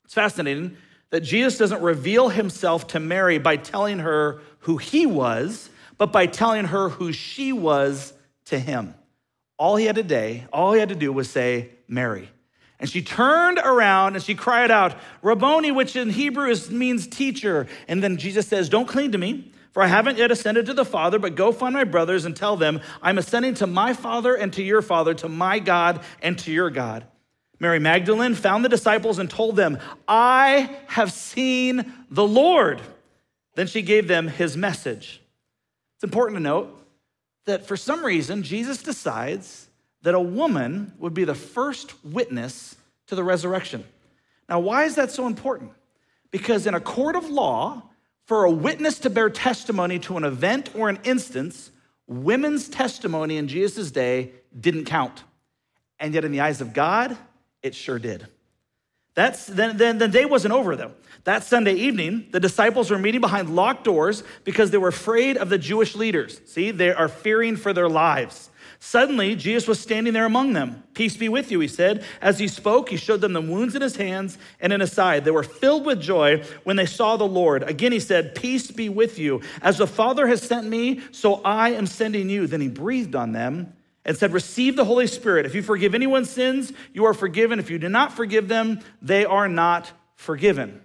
It's 0.04 0.14
fascinating 0.14 0.76
that 1.10 1.20
Jesus 1.20 1.58
doesn't 1.58 1.82
reveal 1.82 2.28
himself 2.28 2.86
to 2.88 3.00
Mary 3.00 3.38
by 3.38 3.56
telling 3.56 3.98
her 3.98 4.40
who 4.60 4.76
he 4.76 5.06
was, 5.06 5.68
but 5.98 6.12
by 6.12 6.26
telling 6.26 6.66
her 6.66 6.88
who 6.88 7.12
she 7.12 7.52
was 7.52 8.12
to 8.46 8.58
him. 8.58 8.94
All 9.58 9.76
he 9.76 9.84
had 9.84 9.96
to 9.96 10.02
do, 10.02 10.40
all 10.52 10.72
he 10.72 10.80
had 10.80 10.88
to 10.88 10.94
do 10.94 11.12
was 11.12 11.28
say, 11.28 11.70
Mary. 11.86 12.30
And 12.78 12.88
she 12.88 13.02
turned 13.02 13.58
around 13.58 14.14
and 14.14 14.24
she 14.24 14.34
cried 14.34 14.70
out, 14.70 14.96
Rabboni, 15.20 15.70
which 15.70 15.96
in 15.96 16.08
Hebrew 16.08 16.48
is, 16.48 16.70
means 16.70 17.06
teacher. 17.06 17.66
And 17.86 18.02
then 18.02 18.16
Jesus 18.16 18.46
says, 18.46 18.70
Don't 18.70 18.88
cling 18.88 19.12
to 19.12 19.18
me, 19.18 19.52
for 19.72 19.82
I 19.82 19.86
haven't 19.86 20.16
yet 20.16 20.30
ascended 20.30 20.64
to 20.66 20.74
the 20.74 20.86
Father, 20.86 21.18
but 21.18 21.34
go 21.34 21.52
find 21.52 21.74
my 21.74 21.84
brothers 21.84 22.24
and 22.24 22.34
tell 22.34 22.56
them, 22.56 22.80
I'm 23.02 23.18
ascending 23.18 23.54
to 23.54 23.66
my 23.66 23.92
Father 23.92 24.34
and 24.34 24.52
to 24.54 24.62
your 24.62 24.80
Father, 24.80 25.12
to 25.14 25.28
my 25.28 25.58
God 25.58 26.00
and 26.22 26.38
to 26.38 26.50
your 26.50 26.70
God. 26.70 27.04
Mary 27.60 27.78
Magdalene 27.78 28.34
found 28.34 28.64
the 28.64 28.70
disciples 28.70 29.18
and 29.18 29.28
told 29.28 29.54
them, 29.54 29.78
I 30.08 30.78
have 30.86 31.12
seen 31.12 31.92
the 32.10 32.26
Lord. 32.26 32.80
Then 33.54 33.66
she 33.66 33.82
gave 33.82 34.08
them 34.08 34.28
his 34.28 34.56
message. 34.56 35.20
It's 35.96 36.04
important 36.04 36.38
to 36.38 36.42
note 36.42 36.74
that 37.44 37.66
for 37.66 37.76
some 37.76 38.04
reason, 38.04 38.42
Jesus 38.42 38.82
decides 38.82 39.68
that 40.02 40.14
a 40.14 40.20
woman 40.20 40.94
would 40.98 41.12
be 41.12 41.24
the 41.24 41.34
first 41.34 41.94
witness 42.02 42.76
to 43.08 43.14
the 43.14 43.22
resurrection. 43.22 43.84
Now, 44.48 44.60
why 44.60 44.84
is 44.84 44.94
that 44.94 45.10
so 45.10 45.26
important? 45.26 45.72
Because 46.30 46.66
in 46.66 46.74
a 46.74 46.80
court 46.80 47.16
of 47.16 47.28
law, 47.28 47.82
for 48.24 48.44
a 48.44 48.50
witness 48.50 49.00
to 49.00 49.10
bear 49.10 49.28
testimony 49.28 49.98
to 49.98 50.16
an 50.16 50.24
event 50.24 50.70
or 50.74 50.88
an 50.88 51.00
instance, 51.04 51.72
women's 52.06 52.68
testimony 52.68 53.36
in 53.36 53.48
Jesus' 53.48 53.90
day 53.90 54.30
didn't 54.58 54.84
count. 54.84 55.24
And 55.98 56.14
yet, 56.14 56.24
in 56.24 56.32
the 56.32 56.40
eyes 56.40 56.60
of 56.62 56.72
God, 56.72 57.18
it 57.62 57.74
sure 57.74 57.98
did. 57.98 58.26
That's, 59.14 59.46
then, 59.46 59.76
then 59.76 59.98
the 59.98 60.08
day 60.08 60.24
wasn't 60.24 60.54
over, 60.54 60.76
though. 60.76 60.92
That 61.24 61.42
Sunday 61.42 61.74
evening, 61.74 62.28
the 62.30 62.40
disciples 62.40 62.90
were 62.90 62.98
meeting 62.98 63.20
behind 63.20 63.54
locked 63.54 63.84
doors 63.84 64.22
because 64.44 64.70
they 64.70 64.78
were 64.78 64.88
afraid 64.88 65.36
of 65.36 65.50
the 65.50 65.58
Jewish 65.58 65.94
leaders. 65.94 66.40
See, 66.46 66.70
they 66.70 66.90
are 66.90 67.08
fearing 67.08 67.56
for 67.56 67.72
their 67.72 67.88
lives. 67.88 68.48
Suddenly, 68.78 69.36
Jesus 69.36 69.68
was 69.68 69.78
standing 69.78 70.14
there 70.14 70.24
among 70.24 70.54
them. 70.54 70.82
Peace 70.94 71.14
be 71.14 71.28
with 71.28 71.50
you, 71.50 71.60
he 71.60 71.68
said. 71.68 72.02
As 72.22 72.38
he 72.38 72.48
spoke, 72.48 72.88
he 72.88 72.96
showed 72.96 73.20
them 73.20 73.34
the 73.34 73.40
wounds 73.42 73.74
in 73.74 73.82
his 73.82 73.96
hands 73.96 74.38
and 74.58 74.72
in 74.72 74.80
his 74.80 74.92
side. 74.92 75.26
They 75.26 75.30
were 75.30 75.42
filled 75.42 75.84
with 75.84 76.00
joy 76.00 76.42
when 76.64 76.76
they 76.76 76.86
saw 76.86 77.18
the 77.18 77.26
Lord. 77.26 77.62
Again, 77.62 77.92
he 77.92 78.00
said, 78.00 78.34
Peace 78.34 78.70
be 78.70 78.88
with 78.88 79.18
you. 79.18 79.42
As 79.60 79.76
the 79.76 79.86
Father 79.86 80.26
has 80.28 80.40
sent 80.40 80.66
me, 80.66 81.02
so 81.12 81.42
I 81.44 81.70
am 81.70 81.86
sending 81.86 82.30
you. 82.30 82.46
Then 82.46 82.62
he 82.62 82.68
breathed 82.68 83.14
on 83.14 83.32
them 83.32 83.74
and 84.04 84.16
said, 84.16 84.32
Receive 84.32 84.76
the 84.76 84.84
Holy 84.84 85.06
Spirit. 85.06 85.46
If 85.46 85.54
you 85.54 85.62
forgive 85.62 85.94
anyone's 85.94 86.30
sins, 86.30 86.72
you 86.92 87.04
are 87.04 87.14
forgiven. 87.14 87.58
If 87.58 87.70
you 87.70 87.78
do 87.78 87.88
not 87.88 88.12
forgive 88.12 88.48
them, 88.48 88.80
they 89.02 89.24
are 89.24 89.48
not 89.48 89.92
forgiven. 90.16 90.82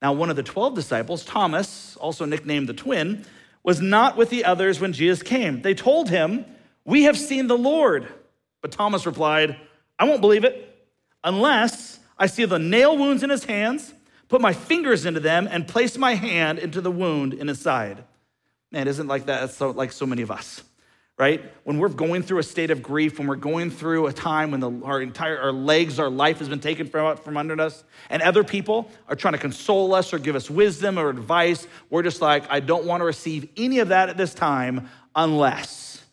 Now, 0.00 0.12
one 0.12 0.30
of 0.30 0.36
the 0.36 0.42
12 0.42 0.74
disciples, 0.74 1.24
Thomas, 1.24 1.96
also 1.96 2.24
nicknamed 2.24 2.68
the 2.68 2.74
twin, 2.74 3.24
was 3.62 3.80
not 3.80 4.16
with 4.16 4.30
the 4.30 4.44
others 4.44 4.80
when 4.80 4.92
Jesus 4.92 5.22
came. 5.22 5.62
They 5.62 5.74
told 5.74 6.10
him, 6.10 6.44
We 6.84 7.04
have 7.04 7.18
seen 7.18 7.46
the 7.46 7.58
Lord. 7.58 8.06
But 8.60 8.72
Thomas 8.72 9.06
replied, 9.06 9.58
I 9.98 10.04
won't 10.04 10.20
believe 10.20 10.44
it 10.44 10.70
unless 11.22 11.98
I 12.18 12.26
see 12.26 12.44
the 12.44 12.58
nail 12.58 12.96
wounds 12.96 13.22
in 13.22 13.30
his 13.30 13.44
hands, 13.44 13.92
put 14.28 14.40
my 14.40 14.52
fingers 14.52 15.06
into 15.06 15.20
them, 15.20 15.48
and 15.50 15.66
place 15.66 15.96
my 15.98 16.14
hand 16.14 16.58
into 16.58 16.80
the 16.80 16.90
wound 16.90 17.34
in 17.34 17.48
his 17.48 17.60
side. 17.60 18.04
Man, 18.70 18.88
isn't 18.88 19.06
like 19.06 19.26
that? 19.26 19.40
That's 19.40 19.56
so, 19.56 19.70
like 19.70 19.92
so 19.92 20.06
many 20.06 20.22
of 20.22 20.30
us 20.30 20.62
right? 21.16 21.42
When 21.62 21.78
we're 21.78 21.90
going 21.90 22.22
through 22.22 22.38
a 22.38 22.42
state 22.42 22.70
of 22.70 22.82
grief, 22.82 23.18
when 23.18 23.28
we're 23.28 23.36
going 23.36 23.70
through 23.70 24.08
a 24.08 24.12
time 24.12 24.50
when 24.50 24.60
the, 24.60 24.70
our 24.82 25.00
entire 25.00 25.38
our 25.38 25.52
legs, 25.52 26.00
our 26.00 26.10
life 26.10 26.38
has 26.40 26.48
been 26.48 26.60
taken 26.60 26.88
from, 26.88 27.16
from 27.18 27.36
under 27.36 27.60
us, 27.60 27.84
and 28.10 28.20
other 28.20 28.42
people 28.42 28.90
are 29.08 29.14
trying 29.14 29.34
to 29.34 29.38
console 29.38 29.94
us 29.94 30.12
or 30.12 30.18
give 30.18 30.34
us 30.34 30.50
wisdom 30.50 30.98
or 30.98 31.08
advice, 31.08 31.66
we're 31.88 32.02
just 32.02 32.20
like, 32.20 32.44
I 32.50 32.60
don't 32.60 32.84
want 32.84 33.00
to 33.00 33.04
receive 33.04 33.48
any 33.56 33.78
of 33.78 33.88
that 33.88 34.08
at 34.08 34.16
this 34.16 34.34
time 34.34 34.88
unless. 35.14 36.04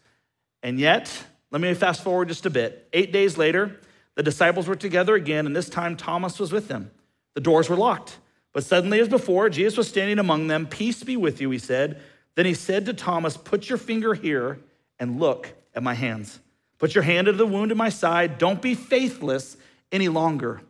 And 0.61 0.79
yet, 0.79 1.11
let 1.49 1.61
me 1.61 1.73
fast 1.73 2.03
forward 2.03 2.27
just 2.27 2.45
a 2.45 2.51
bit. 2.51 2.87
Eight 2.93 3.11
days 3.11 3.37
later, 3.37 3.79
the 4.15 4.23
disciples 4.23 4.67
were 4.67 4.75
together 4.75 5.15
again, 5.15 5.47
and 5.47 5.55
this 5.55 5.69
time 5.69 5.97
Thomas 5.97 6.39
was 6.39 6.51
with 6.51 6.67
them. 6.67 6.91
The 7.33 7.41
doors 7.41 7.69
were 7.69 7.75
locked. 7.75 8.17
But 8.53 8.65
suddenly, 8.65 8.99
as 8.99 9.07
before, 9.07 9.49
Jesus 9.49 9.77
was 9.77 9.87
standing 9.87 10.19
among 10.19 10.47
them. 10.47 10.67
Peace 10.67 11.03
be 11.03 11.17
with 11.17 11.41
you, 11.41 11.49
he 11.49 11.57
said. 11.57 12.01
Then 12.35 12.45
he 12.45 12.53
said 12.53 12.85
to 12.85 12.93
Thomas, 12.93 13.35
Put 13.37 13.67
your 13.67 13.77
finger 13.77 14.13
here 14.13 14.59
and 15.01 15.19
look 15.19 15.51
at 15.75 15.83
my 15.83 15.95
hands. 15.95 16.39
Put 16.77 16.95
your 16.95 17.03
hand 17.03 17.27
into 17.27 17.37
the 17.37 17.45
wound 17.45 17.71
in 17.71 17.77
my 17.77 17.89
side. 17.89 18.37
Don't 18.37 18.61
be 18.61 18.75
faithless 18.75 19.57
any 19.91 20.07
longer. 20.07 20.61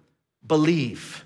Believe. 0.48 1.24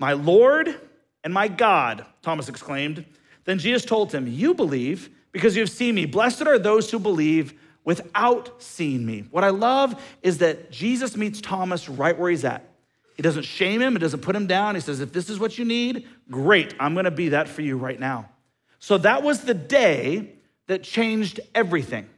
My 0.00 0.14
Lord 0.14 0.74
and 1.22 1.32
my 1.32 1.46
God, 1.46 2.04
Thomas 2.22 2.48
exclaimed. 2.48 3.04
Then 3.44 3.58
Jesus 3.58 3.84
told 3.84 4.12
him, 4.12 4.26
You 4.26 4.54
believe 4.54 5.10
because 5.30 5.54
you 5.54 5.62
have 5.62 5.70
seen 5.70 5.94
me. 5.94 6.06
Blessed 6.06 6.42
are 6.42 6.58
those 6.58 6.90
who 6.90 6.98
believe 6.98 7.54
without 7.84 8.62
seeing 8.62 9.04
me. 9.04 9.24
What 9.30 9.44
I 9.44 9.50
love 9.50 10.02
is 10.22 10.38
that 10.38 10.70
Jesus 10.70 11.16
meets 11.16 11.40
Thomas 11.40 11.88
right 11.88 12.18
where 12.18 12.30
he's 12.30 12.44
at. 12.44 12.68
He 13.14 13.22
doesn't 13.22 13.44
shame 13.44 13.82
him, 13.82 13.92
he 13.92 13.98
doesn't 13.98 14.20
put 14.20 14.34
him 14.34 14.46
down. 14.46 14.74
He 14.74 14.80
says, 14.80 15.00
If 15.00 15.12
this 15.12 15.28
is 15.28 15.38
what 15.38 15.58
you 15.58 15.64
need, 15.64 16.08
great, 16.30 16.74
I'm 16.80 16.94
gonna 16.94 17.10
be 17.10 17.30
that 17.30 17.48
for 17.48 17.62
you 17.62 17.76
right 17.76 18.00
now. 18.00 18.30
So 18.78 18.98
that 18.98 19.22
was 19.22 19.42
the 19.42 19.54
day 19.54 20.32
that 20.66 20.82
changed 20.82 21.40
everything. 21.54 22.08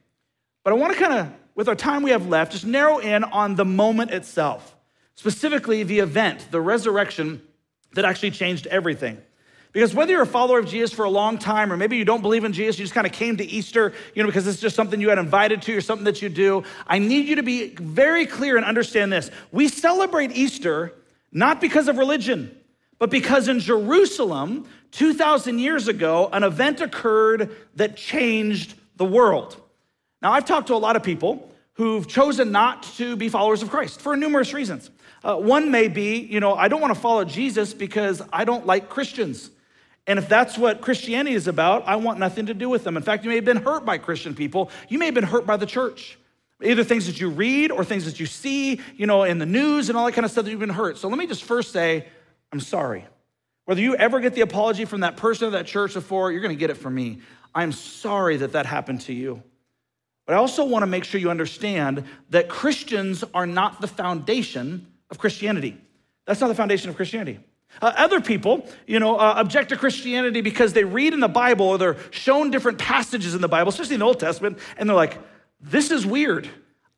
But 0.65 0.73
I 0.73 0.77
want 0.77 0.95
to 0.95 0.99
kind 0.99 1.13
of, 1.13 1.33
with 1.55 1.69
our 1.69 1.77
time 1.77 2.03
we 2.03 2.11
have 2.11 2.27
left, 2.27 2.53
just 2.53 2.67
narrow 2.67 2.99
in 2.99 3.23
on 3.23 3.55
the 3.55 3.65
moment 3.65 4.11
itself, 4.11 4.75
specifically 5.15 5.85
the 5.85 6.01
event, 6.01 6.49
the 6.51 6.61
resurrection 6.61 7.43
that 7.93 8.05
actually 8.05 8.33
changed 8.33 8.67
everything. 8.67 9.19
Because 9.73 9.93
whether 9.93 10.13
you're 10.13 10.23
a 10.23 10.27
follower 10.27 10.61
of 10.61 10.67
Jesus 10.67 10.93
for 10.93 11.05
a 11.05 11.11
long 11.11 11.37
time, 11.37 11.73
or 11.73 11.77
maybe 11.77 11.97
you 11.97 12.05
don't 12.05 12.23
believe 12.23 12.45
in 12.45 12.53
Jesus, 12.53 12.79
you 12.79 12.85
just 12.85 12.95
kind 12.95 13.09
of 13.09 13.13
came 13.13 13.37
to 13.37 13.45
Easter, 13.45 13.93
you 14.15 14.23
know, 14.23 14.29
because 14.29 14.47
it's 14.47 14.61
just 14.61 14.77
something 14.77 15.01
you 15.01 15.09
had 15.09 15.19
invited 15.19 15.63
to 15.63 15.77
or 15.77 15.81
something 15.81 16.05
that 16.05 16.23
you 16.23 16.29
do, 16.29 16.63
I 16.87 16.99
need 17.01 17.27
you 17.27 17.37
to 17.37 17.43
be 17.43 17.75
very 17.75 18.25
clear 18.25 18.57
and 18.57 18.65
understand 18.65 19.13
this. 19.13 19.31
We 19.51 19.69
celebrate 19.69 20.31
Easter 20.33 20.93
not 21.33 21.61
because 21.61 21.89
of 21.89 21.99
religion, 21.99 22.57
but 23.01 23.11
because 23.11 23.49
in 23.49 23.59
Jerusalem, 23.59 24.69
2,000 24.93 25.59
years 25.59 25.89
ago, 25.89 26.29
an 26.33 26.45
event 26.45 26.81
occurred 26.81 27.55
that 27.75 27.97
changed 27.97 28.75
the 28.97 29.05
world. 29.05 29.61
Now, 30.25 30.33
I've 30.33 30.47
talked 30.47 30.69
to 30.69 30.75
a 30.75 30.77
lot 30.77 30.97
of 30.97 31.03
people 31.03 31.53
who've 31.75 32.09
chosen 32.09 32.51
not 32.51 32.85
to 32.97 33.15
be 33.15 33.29
followers 33.29 33.63
of 33.63 33.69
Christ 33.69 34.01
for 34.01 34.17
numerous 34.17 34.55
reasons. 34.55 34.91
Uh, 35.23 35.37
one 35.37 35.71
may 35.71 35.89
be, 35.89 36.21
you 36.21 36.41
know, 36.41 36.55
I 36.55 36.69
don't 36.69 36.81
want 36.81 36.95
to 36.95 37.01
follow 37.01 37.25
Jesus 37.25 37.75
because 37.75 38.23
I 38.33 38.47
don't 38.47 38.65
like 38.65 38.89
Christians. 38.89 39.51
And 40.07 40.19
if 40.19 40.27
that's 40.27 40.57
what 40.57 40.81
Christianity 40.81 41.37
is 41.37 41.47
about, 41.47 41.87
I 41.87 41.97
want 41.97 42.19
nothing 42.19 42.47
to 42.47 42.55
do 42.55 42.71
with 42.71 42.85
them. 42.85 42.97
In 42.97 43.03
fact, 43.03 43.25
you 43.25 43.29
may 43.29 43.37
have 43.37 43.45
been 43.45 43.59
hurt 43.59 43.85
by 43.85 43.99
Christian 43.99 44.35
people. 44.35 44.71
You 44.89 44.99
may 44.99 45.05
have 45.05 45.15
been 45.15 45.25
hurt 45.25 45.45
by 45.45 45.59
the 45.59 45.67
church. 45.67 46.17
Either 46.63 46.85
things 46.85 47.05
that 47.07 47.21
you 47.21 47.29
read 47.29 47.71
or 47.71 47.85
things 47.85 48.07
that 48.07 48.19
you 48.19 48.25
see, 48.25 48.81
you 48.97 49.07
know, 49.07 49.25
in 49.25 49.37
the 49.37 49.47
news 49.47 49.91
and 49.91 49.99
all 49.99 50.07
that 50.07 50.13
kind 50.13 50.25
of 50.25 50.31
stuff 50.31 50.47
that 50.47 50.51
you've 50.51 50.61
been 50.61 50.71
hurt. 50.71 50.97
So 50.97 51.09
let 51.09 51.19
me 51.19 51.27
just 51.27 51.45
first 51.45 51.71
say, 51.71 52.09
I'm 52.51 52.61
sorry. 52.61 53.05
Whether 53.67 53.83
you 53.83 53.95
ever 53.97 54.21
get 54.21 54.35
the 54.35 54.41
apology 54.41 54.87
from 54.87 55.01
that 55.01 55.19
person 55.19 55.49
or 55.49 55.51
that 55.51 55.67
church 55.67 55.93
before, 55.93 56.33
you're 56.33 56.41
going 56.41 56.57
to 56.57 56.59
get 56.59 56.71
it 56.71 56.79
from 56.79 56.95
me. 56.95 57.21
I'm 57.55 57.73
sorry 57.73 58.39
that 58.39 58.53
that 58.53 58.65
happened 58.65 59.03
to 59.03 59.13
you. 59.13 59.43
But 60.27 60.35
I 60.35 60.37
also 60.37 60.65
want 60.65 60.83
to 60.83 60.87
make 60.87 61.05
sure 61.05 61.21
you 61.21 61.31
understand 61.31 62.05
that 62.31 62.49
Christians 62.49 63.25
are 63.35 63.47
not 63.47 63.81
the 63.81 63.87
foundation 63.87 64.87
of 65.11 65.19
Christianity. 65.19 65.77
That's 66.27 66.41
not 66.41 66.49
the 66.49 66.55
foundation 66.55 66.89
of 66.89 66.97
Christianity. 66.97 67.41
Uh, 67.83 67.93
other 67.97 68.21
people, 68.21 68.67
you 68.87 69.01
know, 69.01 69.17
uh, 69.17 69.35
object 69.37 69.71
to 69.71 69.77
Christianity 69.77 70.41
because 70.41 70.73
they 70.73 70.85
read 70.85 71.13
in 71.13 71.21
the 71.21 71.29
Bible 71.29 71.67
or 71.67 71.79
they're 71.79 71.97
shown 72.11 72.51
different 72.51 72.79
passages 72.79 73.35
in 73.35 73.41
the 73.41 73.49
Bible, 73.49 73.71
especially 73.71 73.95
in 73.95 74.01
the 74.01 74.07
Old 74.07 74.21
Testament, 74.21 74.59
and 74.77 74.89
they're 74.89 74.97
like, 74.97 75.19
this 75.61 75.91
is 75.91 76.07
weird. 76.07 76.49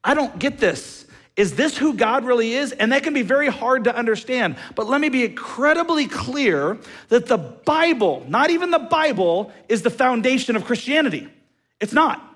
I 0.05 0.15
don't 0.15 0.39
get 0.39 0.59
this. 0.59 1.07
Is 1.35 1.55
this 1.55 1.77
who 1.77 1.95
God 1.95 2.25
really 2.25 2.53
is? 2.53 2.73
And 2.73 2.93
that 2.93 3.03
can 3.03 3.13
be 3.13 3.23
very 3.23 3.49
hard 3.49 3.85
to 3.85 3.95
understand. 3.95 4.57
But 4.75 4.87
let 4.87 5.01
me 5.01 5.09
be 5.09 5.25
incredibly 5.25 6.07
clear 6.07 6.79
that 7.09 7.27
the 7.27 7.37
Bible, 7.37 8.25
not 8.29 8.51
even 8.51 8.71
the 8.71 8.79
Bible, 8.79 9.53
is 9.69 9.83
the 9.83 9.91
foundation 9.91 10.57
of 10.57 10.65
Christianity. 10.65 11.29
It's 11.81 11.93
not. 11.93 12.36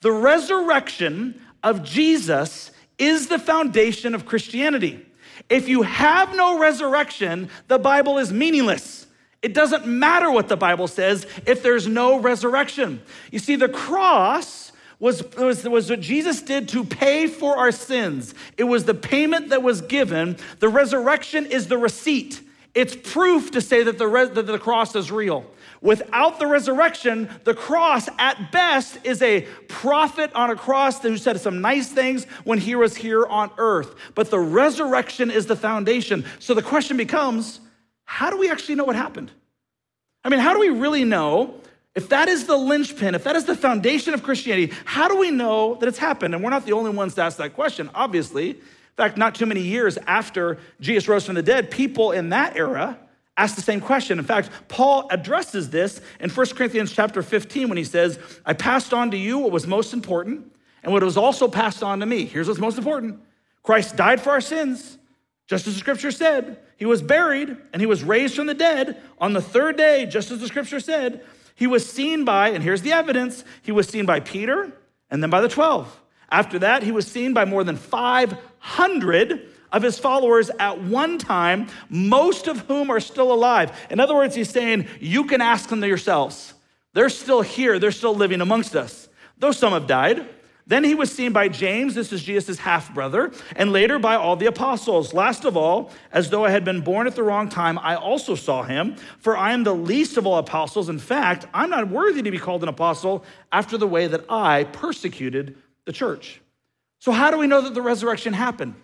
The 0.00 0.12
resurrection 0.12 1.40
of 1.62 1.82
Jesus 1.82 2.70
is 2.98 3.28
the 3.28 3.38
foundation 3.38 4.14
of 4.14 4.26
Christianity. 4.26 5.04
If 5.48 5.68
you 5.68 5.82
have 5.82 6.34
no 6.34 6.58
resurrection, 6.58 7.50
the 7.68 7.78
Bible 7.78 8.18
is 8.18 8.32
meaningless. 8.32 9.06
It 9.42 9.54
doesn't 9.54 9.86
matter 9.86 10.30
what 10.30 10.48
the 10.48 10.56
Bible 10.56 10.88
says 10.88 11.26
if 11.46 11.62
there's 11.62 11.86
no 11.86 12.18
resurrection. 12.18 13.02
You 13.30 13.38
see, 13.38 13.56
the 13.56 13.68
cross 13.68 14.72
was, 14.98 15.22
was, 15.36 15.64
was 15.64 15.90
what 15.90 16.00
Jesus 16.00 16.42
did 16.42 16.68
to 16.70 16.84
pay 16.84 17.26
for 17.26 17.56
our 17.56 17.70
sins. 17.70 18.34
It 18.56 18.64
was 18.64 18.84
the 18.84 18.94
payment 18.94 19.50
that 19.50 19.62
was 19.62 19.82
given. 19.82 20.36
The 20.58 20.68
resurrection 20.68 21.46
is 21.46 21.68
the 21.68 21.78
receipt. 21.78 22.40
It's 22.74 22.96
proof 22.96 23.50
to 23.52 23.60
say 23.60 23.82
that 23.82 23.98
the, 23.98 24.30
that 24.34 24.46
the 24.46 24.58
cross 24.58 24.96
is 24.96 25.10
real. 25.10 25.46
Without 25.86 26.40
the 26.40 26.48
resurrection, 26.48 27.30
the 27.44 27.54
cross 27.54 28.08
at 28.18 28.50
best 28.50 28.98
is 29.04 29.22
a 29.22 29.42
prophet 29.68 30.32
on 30.34 30.50
a 30.50 30.56
cross 30.56 31.00
who 31.00 31.16
said 31.16 31.40
some 31.40 31.60
nice 31.60 31.88
things 31.88 32.24
when 32.42 32.58
he 32.58 32.74
was 32.74 32.96
here 32.96 33.24
on 33.24 33.52
earth. 33.56 33.94
But 34.16 34.28
the 34.30 34.40
resurrection 34.40 35.30
is 35.30 35.46
the 35.46 35.54
foundation. 35.54 36.24
So 36.40 36.54
the 36.54 36.62
question 36.62 36.96
becomes 36.96 37.60
how 38.04 38.30
do 38.30 38.36
we 38.36 38.50
actually 38.50 38.74
know 38.74 38.82
what 38.82 38.96
happened? 38.96 39.30
I 40.24 40.28
mean, 40.28 40.40
how 40.40 40.54
do 40.54 40.58
we 40.58 40.70
really 40.70 41.04
know 41.04 41.54
if 41.94 42.08
that 42.08 42.28
is 42.28 42.46
the 42.46 42.56
linchpin, 42.56 43.14
if 43.14 43.22
that 43.22 43.36
is 43.36 43.44
the 43.44 43.54
foundation 43.54 44.12
of 44.12 44.24
Christianity, 44.24 44.74
how 44.86 45.06
do 45.06 45.16
we 45.16 45.30
know 45.30 45.76
that 45.76 45.88
it's 45.88 45.98
happened? 45.98 46.34
And 46.34 46.42
we're 46.42 46.50
not 46.50 46.66
the 46.66 46.72
only 46.72 46.90
ones 46.90 47.14
to 47.14 47.22
ask 47.22 47.38
that 47.38 47.54
question, 47.54 47.90
obviously. 47.94 48.50
In 48.50 48.96
fact, 48.96 49.16
not 49.16 49.36
too 49.36 49.46
many 49.46 49.62
years 49.62 49.98
after 49.98 50.58
Jesus 50.80 51.06
rose 51.06 51.24
from 51.24 51.36
the 51.36 51.44
dead, 51.44 51.70
people 51.70 52.10
in 52.10 52.30
that 52.30 52.56
era 52.56 52.98
asked 53.36 53.56
the 53.56 53.62
same 53.62 53.80
question. 53.80 54.18
In 54.18 54.24
fact, 54.24 54.50
Paul 54.68 55.06
addresses 55.10 55.70
this 55.70 56.00
in 56.20 56.30
1 56.30 56.46
Corinthians 56.48 56.92
chapter 56.92 57.22
15 57.22 57.68
when 57.68 57.78
he 57.78 57.84
says, 57.84 58.18
I 58.44 58.54
passed 58.54 58.94
on 58.94 59.10
to 59.10 59.16
you 59.16 59.38
what 59.38 59.52
was 59.52 59.66
most 59.66 59.92
important 59.92 60.52
and 60.82 60.92
what 60.92 61.02
was 61.02 61.16
also 61.16 61.48
passed 61.48 61.82
on 61.82 62.00
to 62.00 62.06
me. 62.06 62.24
Here's 62.24 62.48
what's 62.48 62.60
most 62.60 62.78
important 62.78 63.20
Christ 63.62 63.96
died 63.96 64.20
for 64.20 64.30
our 64.30 64.40
sins, 64.40 64.96
just 65.46 65.66
as 65.66 65.74
the 65.74 65.80
scripture 65.80 66.12
said. 66.12 66.58
He 66.76 66.86
was 66.86 67.02
buried 67.02 67.56
and 67.72 67.82
he 67.82 67.86
was 67.86 68.04
raised 68.04 68.36
from 68.36 68.46
the 68.46 68.54
dead 68.54 69.00
on 69.18 69.32
the 69.32 69.42
third 69.42 69.76
day, 69.76 70.06
just 70.06 70.30
as 70.30 70.40
the 70.40 70.46
scripture 70.46 70.80
said. 70.80 71.24
He 71.54 71.66
was 71.66 71.90
seen 71.90 72.24
by, 72.24 72.50
and 72.50 72.62
here's 72.62 72.82
the 72.82 72.92
evidence, 72.92 73.42
he 73.62 73.72
was 73.72 73.88
seen 73.88 74.06
by 74.06 74.20
Peter 74.20 74.72
and 75.10 75.22
then 75.22 75.30
by 75.30 75.40
the 75.40 75.48
12. 75.48 76.00
After 76.30 76.58
that, 76.58 76.82
he 76.82 76.92
was 76.92 77.06
seen 77.06 77.32
by 77.32 77.44
more 77.44 77.64
than 77.64 77.76
500 77.76 79.48
of 79.76 79.82
his 79.82 79.98
followers 79.98 80.50
at 80.58 80.82
one 80.82 81.18
time, 81.18 81.68
most 81.88 82.48
of 82.48 82.60
whom 82.60 82.90
are 82.90 83.00
still 83.00 83.32
alive. 83.32 83.86
In 83.90 84.00
other 84.00 84.14
words, 84.14 84.34
he's 84.34 84.50
saying, 84.50 84.88
you 85.00 85.24
can 85.24 85.40
ask 85.40 85.68
them 85.68 85.84
yourselves. 85.84 86.54
They're 86.94 87.10
still 87.10 87.42
here, 87.42 87.78
they're 87.78 87.92
still 87.92 88.14
living 88.14 88.40
amongst 88.40 88.74
us. 88.74 89.08
Though 89.38 89.52
some 89.52 89.74
have 89.74 89.86
died, 89.86 90.26
then 90.66 90.82
he 90.82 90.96
was 90.96 91.12
seen 91.12 91.32
by 91.32 91.48
James, 91.48 91.94
this 91.94 92.12
is 92.12 92.24
Jesus' 92.24 92.58
half 92.58 92.92
brother, 92.92 93.30
and 93.54 93.70
later 93.70 94.00
by 94.00 94.16
all 94.16 94.34
the 94.34 94.46
apostles. 94.46 95.14
Last 95.14 95.44
of 95.44 95.56
all, 95.56 95.92
as 96.10 96.30
though 96.30 96.44
I 96.44 96.50
had 96.50 96.64
been 96.64 96.80
born 96.80 97.06
at 97.06 97.14
the 97.14 97.22
wrong 97.22 97.48
time, 97.48 97.78
I 97.78 97.94
also 97.94 98.34
saw 98.34 98.64
him, 98.64 98.96
for 99.20 99.36
I 99.36 99.52
am 99.52 99.62
the 99.62 99.74
least 99.74 100.16
of 100.16 100.26
all 100.26 100.38
apostles. 100.38 100.88
In 100.88 100.98
fact, 100.98 101.46
I'm 101.54 101.70
not 101.70 101.88
worthy 101.88 102.22
to 102.22 102.30
be 102.32 102.38
called 102.38 102.64
an 102.64 102.68
apostle 102.68 103.24
after 103.52 103.78
the 103.78 103.86
way 103.86 104.08
that 104.08 104.24
I 104.28 104.64
persecuted 104.64 105.56
the 105.84 105.92
church. 105.92 106.40
So, 106.98 107.12
how 107.12 107.30
do 107.30 107.38
we 107.38 107.46
know 107.46 107.60
that 107.60 107.74
the 107.74 107.82
resurrection 107.82 108.32
happened? 108.32 108.74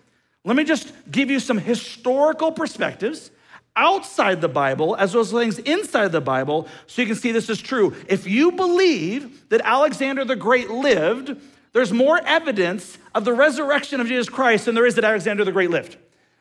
Let 0.45 0.55
me 0.55 0.63
just 0.63 0.91
give 1.09 1.31
you 1.31 1.39
some 1.39 1.57
historical 1.57 2.51
perspectives 2.51 3.31
outside 3.75 4.41
the 4.41 4.49
Bible 4.49 4.95
as 4.95 5.13
well 5.13 5.21
as 5.21 5.31
things 5.31 5.57
inside 5.59 6.11
the 6.11 6.21
Bible 6.21 6.67
so 6.85 7.01
you 7.01 7.07
can 7.07 7.15
see 7.15 7.31
this 7.31 7.49
is 7.49 7.61
true. 7.61 7.95
If 8.07 8.27
you 8.27 8.51
believe 8.51 9.49
that 9.49 9.61
Alexander 9.61 10.25
the 10.25 10.35
Great 10.35 10.69
lived, 10.69 11.35
there's 11.71 11.91
more 11.91 12.19
evidence 12.25 12.97
of 13.15 13.25
the 13.25 13.33
resurrection 13.33 13.99
of 13.99 14.07
Jesus 14.07 14.29
Christ 14.29 14.65
than 14.65 14.75
there 14.75 14.85
is 14.85 14.95
that 14.95 15.03
Alexander 15.03 15.43
the 15.43 15.51
Great 15.51 15.69
lived. 15.69 15.97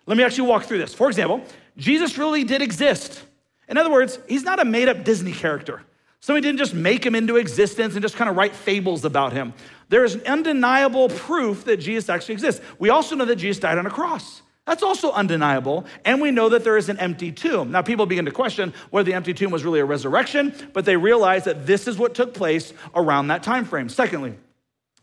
Let 0.06 0.16
me 0.16 0.24
actually 0.24 0.48
walk 0.48 0.64
through 0.64 0.78
this. 0.78 0.92
For 0.92 1.08
example, 1.08 1.42
Jesus 1.76 2.18
really 2.18 2.44
did 2.44 2.60
exist. 2.60 3.22
In 3.68 3.78
other 3.78 3.90
words, 3.90 4.18
he's 4.28 4.42
not 4.42 4.60
a 4.60 4.64
made 4.64 4.88
up 4.88 5.04
Disney 5.04 5.32
character. 5.32 5.82
Somebody 6.22 6.46
didn't 6.46 6.60
just 6.60 6.72
make 6.72 7.04
him 7.04 7.16
into 7.16 7.36
existence 7.36 7.94
and 7.94 8.02
just 8.02 8.14
kind 8.14 8.30
of 8.30 8.36
write 8.36 8.54
fables 8.54 9.04
about 9.04 9.32
him. 9.32 9.52
There 9.88 10.04
is 10.04 10.16
undeniable 10.22 11.08
proof 11.08 11.64
that 11.64 11.78
Jesus 11.78 12.08
actually 12.08 12.34
exists. 12.34 12.64
We 12.78 12.90
also 12.90 13.16
know 13.16 13.24
that 13.24 13.36
Jesus 13.36 13.60
died 13.60 13.76
on 13.76 13.86
a 13.86 13.90
cross. 13.90 14.40
That's 14.64 14.84
also 14.84 15.10
undeniable. 15.10 15.84
And 16.04 16.20
we 16.20 16.30
know 16.30 16.48
that 16.50 16.62
there 16.62 16.76
is 16.76 16.88
an 16.88 17.00
empty 17.00 17.32
tomb. 17.32 17.72
Now, 17.72 17.82
people 17.82 18.06
begin 18.06 18.24
to 18.26 18.30
question 18.30 18.72
whether 18.90 19.04
the 19.04 19.14
empty 19.14 19.34
tomb 19.34 19.50
was 19.50 19.64
really 19.64 19.80
a 19.80 19.84
resurrection, 19.84 20.54
but 20.72 20.84
they 20.84 20.96
realize 20.96 21.42
that 21.44 21.66
this 21.66 21.88
is 21.88 21.98
what 21.98 22.14
took 22.14 22.34
place 22.34 22.72
around 22.94 23.26
that 23.26 23.42
time 23.42 23.64
frame. 23.64 23.88
Secondly, 23.88 24.34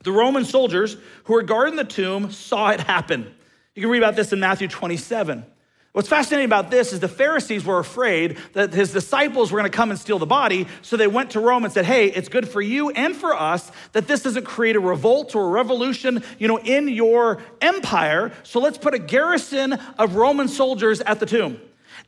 the 0.05 0.13
Roman 0.13 0.45
soldiers 0.45 0.95
who 1.25 1.33
were 1.33 1.43
guarding 1.43 1.75
the 1.75 1.83
tomb 1.83 2.31
saw 2.31 2.69
it 2.69 2.79
happen. 2.79 3.29
You 3.75 3.81
can 3.81 3.91
read 3.91 4.01
about 4.01 4.15
this 4.15 4.31
in 4.31 4.39
Matthew 4.39 4.69
27. 4.69 5.45
What's 5.91 6.07
fascinating 6.07 6.45
about 6.45 6.69
this 6.69 6.93
is 6.93 6.99
the 6.99 7.07
Pharisees 7.07 7.65
were 7.65 7.79
afraid 7.79 8.37
that 8.53 8.73
his 8.73 8.93
disciples 8.93 9.51
were 9.51 9.59
going 9.59 9.71
to 9.71 9.75
come 9.75 9.89
and 9.89 9.99
steal 9.99 10.19
the 10.19 10.27
body, 10.27 10.67
so 10.83 10.95
they 10.95 11.07
went 11.07 11.31
to 11.31 11.39
Rome 11.39 11.63
and 11.63 11.73
said, 11.73 11.85
"Hey, 11.85 12.07
it's 12.07 12.29
good 12.29 12.47
for 12.47 12.61
you 12.61 12.91
and 12.91 13.15
for 13.15 13.33
us 13.33 13.71
that 13.93 14.07
this 14.07 14.21
doesn't 14.21 14.45
create 14.45 14.75
a 14.75 14.79
revolt 14.79 15.35
or 15.35 15.47
a 15.47 15.49
revolution, 15.49 16.23
you 16.37 16.47
know, 16.47 16.59
in 16.59 16.87
your 16.89 17.41
empire. 17.59 18.31
So 18.43 18.59
let's 18.59 18.77
put 18.77 18.93
a 18.93 18.99
garrison 18.99 19.73
of 19.97 20.15
Roman 20.15 20.47
soldiers 20.47 21.01
at 21.01 21.19
the 21.19 21.25
tomb." 21.25 21.59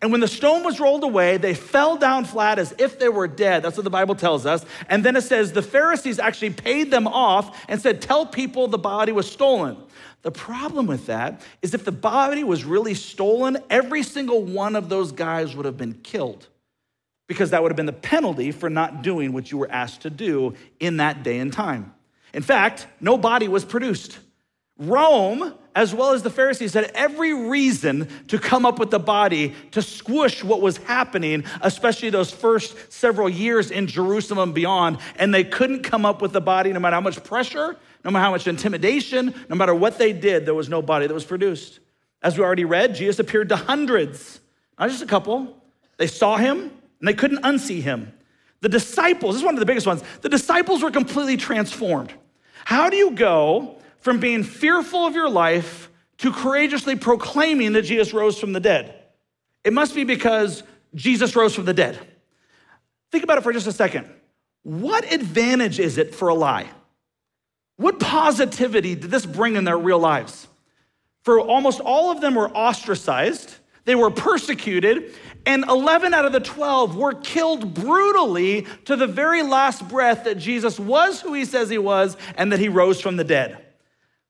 And 0.02 0.12
when 0.12 0.22
the 0.22 0.28
stone 0.28 0.64
was 0.64 0.80
rolled 0.80 1.04
away, 1.04 1.38
they 1.38 1.54
fell 1.54 1.96
down 1.96 2.26
flat 2.26 2.58
as 2.58 2.74
if 2.80 2.98
they 2.98 3.10
were 3.10 3.28
dead. 3.28 3.62
That's 3.62 3.78
what 3.78 3.84
the 3.84 3.92
Bible 3.92 4.16
tells 4.16 4.48
us. 4.48 4.66
And 4.90 5.06
then 5.06 5.16
it 5.16 5.22
says 5.22 5.52
the 5.52 5.62
Pharisees 5.62 6.18
actually 6.18 6.52
paid 6.52 6.90
them 6.90 7.08
off 7.08 7.64
and 7.68 7.80
said, 7.80 8.02
Tell 8.02 8.26
people 8.26 8.68
the 8.68 8.80
body 8.80 9.12
was 9.12 9.30
stolen. 9.30 9.78
The 10.24 10.32
problem 10.32 10.88
with 10.88 11.06
that 11.08 11.42
is 11.62 11.74
if 11.74 11.86
the 11.86 11.92
body 11.92 12.44
was 12.44 12.66
really 12.66 12.96
stolen, 12.96 13.58
every 13.70 14.02
single 14.02 14.44
one 14.44 14.76
of 14.76 14.90
those 14.90 15.12
guys 15.12 15.56
would 15.56 15.66
have 15.66 15.78
been 15.78 15.94
killed 15.94 16.48
because 17.28 17.52
that 17.52 17.62
would 17.62 17.72
have 17.72 17.78
been 17.78 17.86
the 17.86 17.94
penalty 17.94 18.52
for 18.52 18.70
not 18.70 19.04
doing 19.04 19.34
what 19.34 19.52
you 19.52 19.58
were 19.58 19.72
asked 19.72 20.02
to 20.02 20.10
do 20.10 20.54
in 20.80 20.98
that 20.98 21.24
day 21.24 21.40
and 21.40 21.54
time. 21.54 21.94
In 22.34 22.44
fact, 22.44 22.88
no 23.00 23.18
body 23.18 23.48
was 23.48 23.66
produced. 23.66 24.20
Rome, 24.82 25.54
as 25.76 25.94
well 25.94 26.12
as 26.12 26.24
the 26.24 26.32
Pharisees, 26.32 26.74
had 26.74 26.92
every 26.96 27.34
reason 27.34 28.10
to 28.30 28.40
come 28.40 28.66
up 28.66 28.80
with 28.80 28.90
the 28.90 29.00
body 29.00 29.54
to 29.72 29.82
squish 29.82 30.44
what 30.44 30.60
was 30.60 30.78
happening, 30.78 31.44
especially 31.62 32.10
those 32.10 32.32
first 32.32 32.92
several 32.92 33.30
years 33.30 33.70
in 33.70 33.86
Jerusalem 33.86 34.40
and 34.40 34.54
beyond. 34.56 34.98
And 35.18 35.34
they 35.34 35.44
couldn't 35.44 35.84
come 35.84 36.04
up 36.04 36.22
with 36.22 36.34
the 36.34 36.42
body 36.42 36.74
no 36.74 36.80
matter 36.80 36.96
how 36.96 37.02
much 37.02 37.24
pressure, 37.24 37.78
no 38.04 38.10
matter 38.10 38.24
how 38.24 38.32
much 38.32 38.48
intimidation, 38.48 39.36
no 39.50 39.56
matter 39.56 39.76
what 39.76 40.00
they 40.00 40.14
did, 40.14 40.48
there 40.48 40.56
was 40.56 40.68
no 40.68 40.82
body 40.82 41.06
that 41.06 41.14
was 41.14 41.26
produced. 41.26 41.80
As 42.24 42.38
we 42.38 42.44
already 42.44 42.66
read, 42.66 42.96
Jesus 42.96 43.20
appeared 43.20 43.50
to 43.50 43.56
hundreds, 43.56 44.40
not 44.80 44.90
just 44.90 45.04
a 45.04 45.08
couple. 45.08 45.62
They 45.98 46.08
saw 46.08 46.38
him 46.38 46.58
and 46.58 47.08
they 47.08 47.14
couldn't 47.14 47.44
unsee 47.44 47.84
him. 47.84 48.12
The 48.62 48.70
disciples, 48.70 49.36
this 49.36 49.42
is 49.42 49.46
one 49.46 49.54
of 49.54 49.60
the 49.60 49.66
biggest 49.66 49.86
ones, 49.86 50.04
the 50.22 50.30
disciples 50.30 50.82
were 50.82 50.92
completely 50.92 51.38
transformed. 51.38 52.14
How 52.66 52.90
do 52.90 52.98
you 52.98 53.12
go 53.12 53.81
from 54.02 54.20
being 54.20 54.44
fearful 54.44 55.06
of 55.06 55.16
your 55.16 55.30
life 55.30 55.90
to 56.18 56.32
courageously 56.32 56.96
proclaiming 56.96 57.74
that 57.74 57.84
Jesus 57.84 58.14
rose 58.14 58.38
from 58.40 58.54
the 58.54 58.60
dead? 58.60 58.94
It 59.64 59.74
must 59.74 59.96
be 59.96 60.04
because 60.04 60.64
Jesus 60.94 61.36
rose 61.36 61.56
from 61.56 61.66
the 61.66 61.74
dead. 61.74 62.00
Think 63.12 63.24
about 63.24 63.38
it 63.38 63.42
for 63.42 63.54
just 63.54 63.68
a 63.68 63.72
second. 63.72 64.10
What 64.64 65.12
advantage 65.12 65.80
is 65.80 65.98
it 65.98 66.14
for 66.14 66.28
a 66.28 66.36
lie? 66.36 66.70
What 67.78 68.00
positivity 68.00 68.96
did 68.96 69.10
this 69.10 69.26
bring 69.26 69.56
in 69.56 69.64
their 69.64 69.78
real 69.78 70.00
lives? 70.00 70.48
For 71.24 71.40
almost 71.40 71.80
all 71.80 72.12
of 72.12 72.22
them 72.22 72.36
were 72.36 72.50
ostracized, 72.50 73.56
they 73.86 73.96
were 73.96 74.12
persecuted, 74.12 75.16
and 75.46 75.66
11 75.68 76.14
out 76.14 76.26
of 76.26 76.32
the 76.32 76.40
12 76.40 76.96
were 76.96 77.14
killed 77.14 77.74
brutally 77.74 78.68
to 78.86 78.96
the 78.96 79.08
very 79.08 79.42
last 79.42 79.88
breath 79.88 80.26
that 80.26 80.38
Jesus 80.38 80.80
was 80.80 81.22
who 81.22 81.34
he 81.34 81.46
says 81.46 81.70
he 81.70 81.80
was 81.80 82.16
and 82.36 82.52
that 82.52 82.60
he 82.60 82.70
rose 82.70 83.02
from 83.02 83.18
the 83.18 83.24
dead. 83.24 83.66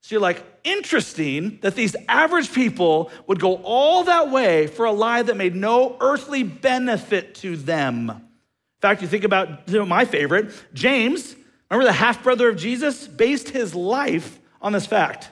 So 0.01 0.15
you're 0.15 0.21
like, 0.21 0.43
interesting 0.63 1.59
that 1.61 1.75
these 1.75 1.95
average 2.07 2.53
people 2.53 3.11
would 3.27 3.39
go 3.39 3.57
all 3.63 4.03
that 4.05 4.31
way 4.31 4.67
for 4.67 4.85
a 4.85 4.91
lie 4.91 5.21
that 5.21 5.37
made 5.37 5.55
no 5.55 5.97
earthly 5.99 6.43
benefit 6.43 7.35
to 7.35 7.55
them. 7.55 8.09
In 8.09 8.81
fact, 8.81 9.01
you 9.01 9.07
think 9.07 9.23
about 9.23 9.67
you 9.67 9.77
know, 9.77 9.85
my 9.85 10.05
favorite, 10.05 10.51
James, 10.73 11.35
remember 11.69 11.85
the 11.85 11.93
half 11.93 12.23
brother 12.23 12.49
of 12.49 12.57
Jesus, 12.57 13.07
based 13.07 13.49
his 13.49 13.75
life 13.75 14.39
on 14.61 14.73
this 14.73 14.85
fact. 14.85 15.29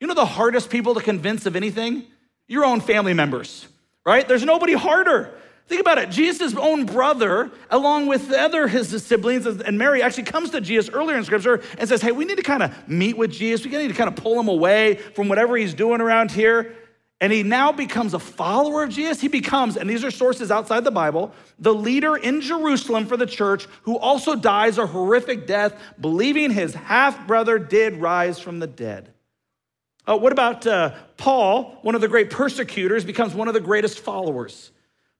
You 0.00 0.06
know 0.06 0.14
the 0.14 0.26
hardest 0.26 0.70
people 0.70 0.94
to 0.94 1.00
convince 1.00 1.46
of 1.46 1.56
anything? 1.56 2.04
Your 2.48 2.64
own 2.64 2.80
family 2.80 3.14
members, 3.14 3.66
right? 4.04 4.26
There's 4.26 4.44
nobody 4.44 4.74
harder. 4.74 5.34
Think 5.66 5.80
about 5.80 5.98
it. 5.98 6.10
Jesus' 6.10 6.54
own 6.54 6.86
brother, 6.86 7.50
along 7.70 8.06
with 8.06 8.28
the 8.28 8.40
other 8.40 8.68
his 8.68 8.88
siblings, 9.04 9.46
and 9.46 9.78
Mary 9.78 10.00
actually 10.00 10.22
comes 10.22 10.50
to 10.50 10.60
Jesus 10.60 10.94
earlier 10.94 11.16
in 11.16 11.24
scripture 11.24 11.60
and 11.78 11.88
says, 11.88 12.00
Hey, 12.00 12.12
we 12.12 12.24
need 12.24 12.36
to 12.36 12.44
kind 12.44 12.62
of 12.62 12.88
meet 12.88 13.16
with 13.16 13.32
Jesus. 13.32 13.66
We 13.66 13.76
need 13.76 13.88
to 13.88 13.94
kind 13.94 14.08
of 14.08 14.14
pull 14.14 14.38
him 14.38 14.46
away 14.46 14.96
from 15.14 15.28
whatever 15.28 15.56
he's 15.56 15.74
doing 15.74 16.00
around 16.00 16.30
here. 16.30 16.76
And 17.20 17.32
he 17.32 17.42
now 17.42 17.72
becomes 17.72 18.14
a 18.14 18.18
follower 18.18 18.82
of 18.82 18.90
Jesus. 18.90 19.20
He 19.20 19.28
becomes, 19.28 19.76
and 19.76 19.88
these 19.88 20.04
are 20.04 20.10
sources 20.10 20.50
outside 20.50 20.84
the 20.84 20.90
Bible, 20.90 21.32
the 21.58 21.74
leader 21.74 22.14
in 22.14 22.42
Jerusalem 22.42 23.06
for 23.06 23.16
the 23.16 23.26
church 23.26 23.66
who 23.82 23.98
also 23.98 24.36
dies 24.36 24.78
a 24.78 24.86
horrific 24.86 25.46
death, 25.46 25.74
believing 25.98 26.50
his 26.50 26.74
half 26.74 27.26
brother 27.26 27.58
did 27.58 27.96
rise 27.96 28.38
from 28.38 28.60
the 28.60 28.66
dead. 28.66 29.12
Uh, 30.06 30.16
what 30.16 30.30
about 30.30 30.66
uh, 30.66 30.94
Paul, 31.16 31.78
one 31.82 31.94
of 31.94 32.02
the 32.02 32.08
great 32.08 32.30
persecutors, 32.30 33.04
becomes 33.04 33.34
one 33.34 33.48
of 33.48 33.54
the 33.54 33.60
greatest 33.60 33.98
followers? 33.98 34.70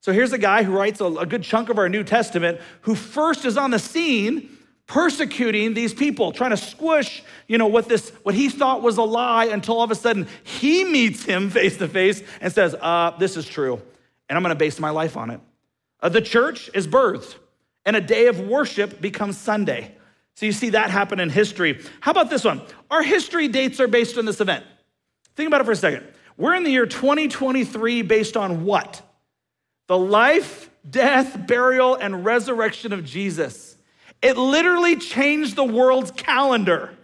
So 0.00 0.12
here's 0.12 0.32
a 0.32 0.38
guy 0.38 0.62
who 0.62 0.72
writes 0.72 1.00
a, 1.00 1.26
good 1.26 1.42
chunk 1.42 1.68
of 1.68 1.78
our 1.78 1.88
New 1.88 2.04
Testament 2.04 2.60
who 2.82 2.94
first 2.94 3.44
is 3.44 3.56
on 3.56 3.70
the 3.70 3.78
scene 3.78 4.56
persecuting 4.86 5.74
these 5.74 5.92
people, 5.92 6.30
trying 6.30 6.50
to 6.50 6.56
squish, 6.56 7.22
you 7.48 7.58
know, 7.58 7.66
what 7.66 7.88
this 7.88 8.10
what 8.22 8.34
he 8.34 8.48
thought 8.48 8.82
was 8.82 8.98
a 8.98 9.02
lie 9.02 9.46
until 9.46 9.78
all 9.78 9.82
of 9.82 9.90
a 9.90 9.96
sudden 9.96 10.28
he 10.44 10.84
meets 10.84 11.24
him 11.24 11.50
face 11.50 11.76
to 11.78 11.88
face 11.88 12.22
and 12.40 12.52
says, 12.52 12.74
uh, 12.80 13.10
this 13.18 13.36
is 13.36 13.46
true. 13.46 13.82
And 14.28 14.36
I'm 14.36 14.42
gonna 14.42 14.54
base 14.54 14.78
my 14.78 14.90
life 14.90 15.16
on 15.16 15.30
it. 15.30 15.40
Uh, 16.00 16.08
the 16.08 16.20
church 16.20 16.70
is 16.72 16.86
birthed. 16.86 17.36
and 17.84 17.96
a 17.96 18.00
day 18.00 18.26
of 18.26 18.40
worship 18.40 19.00
becomes 19.00 19.38
Sunday. 19.38 19.94
So 20.34 20.44
you 20.44 20.52
see 20.52 20.70
that 20.70 20.90
happen 20.90 21.18
in 21.18 21.30
history. 21.30 21.82
How 22.00 22.10
about 22.10 22.30
this 22.30 22.44
one? 22.44 22.60
Our 22.90 23.02
history 23.02 23.48
dates 23.48 23.80
are 23.80 23.88
based 23.88 24.18
on 24.18 24.24
this 24.24 24.40
event. 24.40 24.64
Think 25.34 25.46
about 25.46 25.60
it 25.60 25.64
for 25.64 25.72
a 25.72 25.76
second. 25.76 26.06
We're 26.36 26.54
in 26.54 26.64
the 26.64 26.70
year 26.70 26.84
2023 26.84 28.02
based 28.02 28.36
on 28.36 28.64
what? 28.64 29.02
The 29.86 29.98
life, 29.98 30.70
death, 30.88 31.46
burial, 31.46 31.94
and 31.94 32.24
resurrection 32.24 32.92
of 32.92 33.04
Jesus. 33.04 33.76
It 34.22 34.36
literally 34.36 34.96
changed 34.96 35.56
the 35.56 35.64
world's 35.64 36.10
calendar 36.10 36.96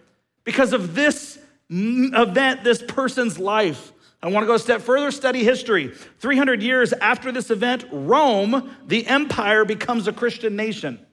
because 0.43 0.73
of 0.73 0.95
this 0.95 1.39
event, 1.69 2.63
this 2.63 2.81
person's 2.81 3.39
life. 3.39 3.91
I 4.21 4.27
want 4.29 4.43
to 4.43 4.47
go 4.47 4.55
a 4.55 4.59
step 4.59 4.81
further, 4.81 5.11
study 5.11 5.43
history. 5.43 5.93
300 6.19 6.63
years 6.63 6.93
after 6.93 7.31
this 7.31 7.51
event, 7.51 7.85
Rome, 7.91 8.73
the 8.87 9.05
empire, 9.05 9.65
becomes 9.65 10.07
a 10.07 10.13
Christian 10.13 10.55
nation. 10.55 11.05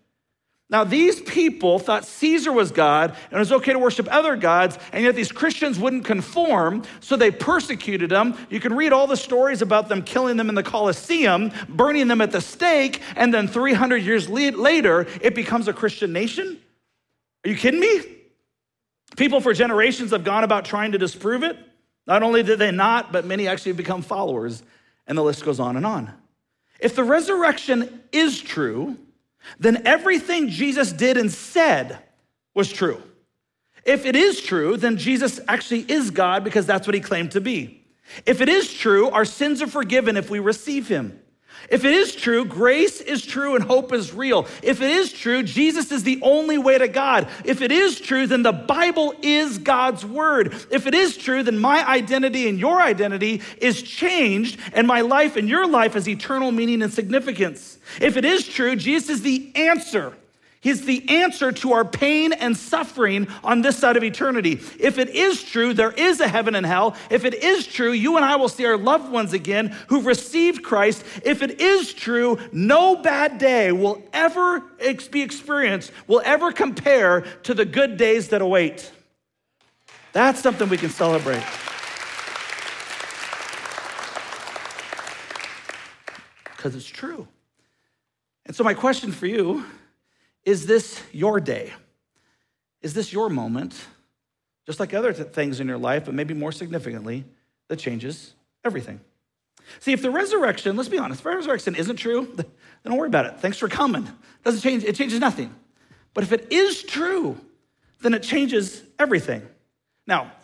Now, 0.71 0.85
these 0.85 1.21
people 1.21 1.81
thought 1.81 2.05
Caesar 2.05 2.53
was 2.53 2.71
God 2.71 3.11
and 3.11 3.33
it 3.33 3.39
was 3.39 3.51
okay 3.51 3.73
to 3.73 3.79
worship 3.79 4.07
other 4.09 4.37
gods, 4.37 4.79
and 4.93 5.03
yet 5.03 5.17
these 5.17 5.33
Christians 5.33 5.81
wouldn't 5.81 6.05
conform, 6.05 6.85
so 7.01 7.17
they 7.17 7.33
persecuted 7.33 8.09
them. 8.09 8.37
You 8.51 8.61
can 8.61 8.75
read 8.75 8.93
all 8.93 9.09
the 9.09 9.17
stories 9.17 9.63
about 9.63 9.89
them 9.89 10.03
killing 10.03 10.37
them 10.37 10.49
in 10.49 10.55
the 10.55 10.63
Colosseum, 10.63 11.51
burning 11.69 12.07
them 12.07 12.21
at 12.21 12.31
the 12.31 12.41
stake, 12.41 13.03
and 13.17 13.35
then 13.35 13.49
300 13.49 13.97
years 13.97 14.29
later, 14.29 15.09
it 15.21 15.35
becomes 15.35 15.67
a 15.67 15.73
Christian 15.73 16.13
nation? 16.13 16.61
Are 17.45 17.51
you 17.51 17.57
kidding 17.57 17.81
me? 17.81 18.03
People 19.17 19.41
for 19.41 19.53
generations 19.53 20.13
have 20.13 20.23
gone 20.23 20.45
about 20.45 20.65
trying 20.65 20.93
to 20.93 20.99
disprove 20.99 21.43
it. 21.43 21.59
Not 22.07 22.23
only 22.23 22.45
did 22.45 22.61
they 22.61 22.71
not, 22.71 23.11
but 23.11 23.25
many 23.25 23.49
actually 23.49 23.73
become 23.73 24.03
followers, 24.03 24.63
and 25.09 25.19
the 25.19 25.23
list 25.23 25.45
goes 25.45 25.59
on 25.59 25.77
and 25.77 25.85
on. 25.85 26.13
If 26.79 26.95
the 26.95 27.03
resurrection 27.05 28.03
is 28.13 28.41
true, 28.41 28.97
then 29.59 29.83
everything 29.87 30.49
Jesus 30.49 30.93
did 30.93 31.17
and 31.17 31.31
said 31.31 31.99
was 32.55 32.73
true. 32.73 33.03
If 33.85 34.05
it 34.05 34.17
is 34.17 34.41
true, 34.41 34.77
then 34.77 34.97
Jesus 34.97 35.41
actually 35.49 35.81
is 35.91 36.11
God 36.11 36.45
because 36.45 36.67
that's 36.67 36.87
what 36.87 36.95
he 36.95 37.01
claimed 37.01 37.33
to 37.33 37.41
be. 37.41 37.85
If 38.27 38.41
it 38.41 38.49
is 38.49 38.73
true, 38.73 39.09
our 39.11 39.25
sins 39.25 39.63
are 39.63 39.67
forgiven 39.67 40.17
if 40.17 40.31
we 40.31 40.39
receive 40.39 40.89
him. 40.89 41.21
If 41.71 41.85
it 41.85 41.93
is 41.93 42.17
true, 42.17 42.45
grace 42.45 43.01
is 43.01 43.25
true 43.25 43.55
and 43.55 43.65
hope 43.65 43.93
is 43.93 44.13
real. 44.13 44.49
If 44.61 44.83
it 44.83 44.91
is 44.91 45.13
true, 45.13 45.45
Jesus 45.45 45.93
is 45.93 46.03
the 46.03 46.19
only 46.21 46.59
way 46.59 46.77
to 46.77 46.89
God. 46.89 47.29
If 47.45 47.63
it 47.63 47.71
is 47.71 48.01
true, 48.01 48.27
then 48.27 48.43
the 48.43 48.53
Bible 48.53 49.15
is 49.23 49.59
God's 49.59 50.05
word. 50.05 50.53
If 50.73 50.89
it 50.89 50.95
is 50.95 51.17
true, 51.17 51.45
then 51.45 51.59
my 51.59 51.89
identity 51.89 52.49
and 52.49 52.59
your 52.59 52.83
identity 52.83 53.41
is 53.59 53.83
changed, 53.83 54.59
and 54.73 54.89
my 54.89 55.03
life 55.03 55.37
and 55.37 55.49
your 55.49 55.67
life 55.67 55.95
has 55.95 56.09
eternal 56.09 56.51
meaning 56.51 56.83
and 56.83 56.93
significance. 56.93 57.79
If 58.01 58.17
it 58.17 58.25
is 58.25 58.47
true, 58.49 58.75
Jesus 58.75 59.09
is 59.11 59.23
the 59.23 59.53
answer 59.55 60.17
He's 60.63 60.85
the 60.85 61.09
answer 61.09 61.53
to 61.53 61.73
our 61.73 61.87
pain 61.87 62.35
and 62.35 62.55
suffering 62.55 63.29
on 63.43 63.63
this 63.63 63.79
side 63.79 63.97
of 63.97 64.05
eternity. 64.05 64.61
If 64.79 64.99
it 64.99 65.09
is 65.09 65.43
true, 65.43 65.73
there 65.73 65.91
is 65.91 66.21
a 66.21 66.29
heaven 66.29 66.55
and 66.55 66.67
hell. 66.67 66.97
If 67.09 67.25
it 67.25 67.33
is 67.33 67.67
true, 67.67 67.93
you 67.93 68.17
and 68.17 68.27
I 68.27 68.37
will 68.37 68.51
see 68.51 68.67
our 68.67 68.77
loved 68.77 69.11
ones 69.11 69.33
again 69.33 69.75
who've 69.89 70.05
received 70.05 70.63
Christ. 70.63 71.03
If 71.25 71.43
it 71.43 71.63
is 71.63 71.95
true, 71.95 72.39
no 72.53 72.97
bad 72.97 73.39
day 73.39 73.73
will 73.73 74.03
ever 74.13 74.61
be 75.11 75.23
experienced, 75.23 75.93
will 76.07 76.21
ever 76.27 76.53
compare 76.53 77.23
to 77.45 77.55
the 77.55 77.65
good 77.65 77.97
days 77.97 78.29
that 78.29 78.43
await. 78.43 78.93
That's 80.13 80.43
something 80.43 80.69
we 80.69 80.77
can 80.77 80.91
celebrate. 80.91 81.43
Because 86.55 86.75
it's 86.75 86.87
true. 86.87 87.27
And 88.45 88.55
so, 88.55 88.63
my 88.63 88.75
question 88.75 89.13
for 89.13 89.27
you 89.27 89.65
is 90.45 90.67
this 90.67 91.01
your 91.13 91.41
day? 91.41 91.73
Is 92.83 92.95
this 92.95 93.13
your 93.13 93.29
moment, 93.29 93.75
just 94.67 94.81
like 94.81 94.95
other 94.95 95.13
things 95.13 95.61
in 95.61 95.69
your 95.69 95.79
life, 95.79 96.07
but 96.07 96.15
maybe 96.15 96.35
more 96.35 96.53
significantly, 96.53 97.25
that 97.69 97.79
changes 97.79 98.35
everything? 98.65 99.01
See, 99.79 99.93
if 99.93 100.03
the 100.03 100.11
resurrection, 100.11 100.77
let's 100.77 100.89
be 100.89 100.99
honest, 100.99 101.21
if 101.21 101.25
the 101.25 101.31
resurrection 101.31 101.75
isn't 101.75 101.97
true, 101.97 102.33
then 102.35 102.47
don't 102.85 102.97
worry 102.97 103.09
about 103.09 103.27
it. 103.27 103.39
Thanks 103.39 103.59
for 103.59 103.69
coming. 103.69 104.05
It 104.05 104.45
Doesn't 104.45 104.63
change, 104.63 104.85
it 104.85 104.97
changes 104.97 105.21
nothing. 105.21 105.55
But 106.15 106.25
if 106.25 106.33
it 106.33 106.51
is 106.51 106.83
true, 106.83 107.39
then 108.01 108.15
it 108.15 108.23
changes 108.23 108.83
everything. 108.99 109.47
Now, 110.07 110.33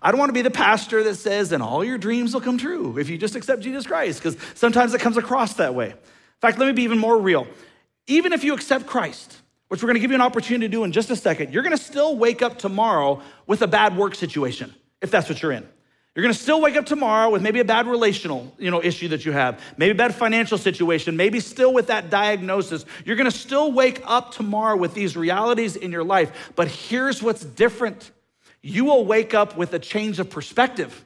I 0.00 0.12
don't 0.12 0.18
want 0.20 0.28
to 0.28 0.34
be 0.34 0.42
the 0.42 0.50
pastor 0.50 1.02
that 1.02 1.16
says, 1.16 1.50
and 1.50 1.62
all 1.62 1.82
your 1.82 1.98
dreams 1.98 2.32
will 2.32 2.40
come 2.40 2.56
true 2.56 2.98
if 2.98 3.08
you 3.08 3.18
just 3.18 3.34
accept 3.34 3.62
Jesus 3.62 3.86
Christ, 3.86 4.22
because 4.22 4.36
sometimes 4.54 4.94
it 4.94 5.00
comes 5.00 5.16
across 5.16 5.54
that 5.54 5.74
way. 5.74 5.90
In 5.90 6.40
fact, 6.40 6.58
let 6.58 6.66
me 6.66 6.72
be 6.72 6.84
even 6.84 6.98
more 6.98 7.20
real 7.20 7.48
even 8.08 8.32
if 8.32 8.42
you 8.42 8.54
accept 8.54 8.86
Christ, 8.86 9.36
which 9.68 9.82
we're 9.82 9.88
to 9.94 10.00
give 10.00 10.10
you 10.10 10.16
an 10.16 10.22
opportunity 10.22 10.66
to 10.66 10.72
do 10.72 10.82
in 10.82 10.92
just 10.92 11.10
a 11.10 11.16
second, 11.16 11.52
you're 11.52 11.62
to 11.76 11.82
still 11.82 12.16
wake 12.16 12.42
up 12.42 12.58
tomorrow 12.58 13.22
with 13.46 13.62
a 13.62 13.68
bad 13.68 13.96
work 13.96 14.14
situation, 14.14 14.74
if 15.00 15.10
that's 15.10 15.28
what 15.28 15.40
you're 15.40 15.52
in. 15.52 15.68
You're 16.14 16.26
to 16.26 16.34
still 16.34 16.60
wake 16.60 16.74
up 16.74 16.84
tomorrow 16.84 17.30
with 17.30 17.42
maybe 17.42 17.60
a 17.60 17.64
bad 17.64 17.86
relational, 17.86 18.52
you 18.58 18.72
know, 18.72 18.82
issue 18.82 19.06
that 19.08 19.24
you 19.24 19.30
have, 19.30 19.62
maybe 19.76 19.92
a 19.92 19.94
bad 19.94 20.16
financial 20.16 20.58
situation, 20.58 21.16
maybe 21.16 21.38
still 21.38 21.72
with 21.72 21.86
that 21.88 22.10
diagnosis. 22.10 22.84
You're 23.04 23.14
to 23.30 23.30
still 23.30 23.70
wake 23.70 24.02
up 24.04 24.32
tomorrow 24.32 24.76
with 24.76 24.94
these 24.94 25.16
realities 25.16 25.76
in 25.76 25.92
your 25.92 26.02
life. 26.02 26.50
But 26.56 26.66
here's 26.66 27.22
what's 27.22 27.44
different. 27.44 28.10
You 28.62 28.86
will 28.86 29.04
wake 29.04 29.32
up 29.32 29.56
with 29.56 29.72
a 29.74 29.78
change 29.78 30.18
of 30.18 30.28
perspective. 30.28 31.04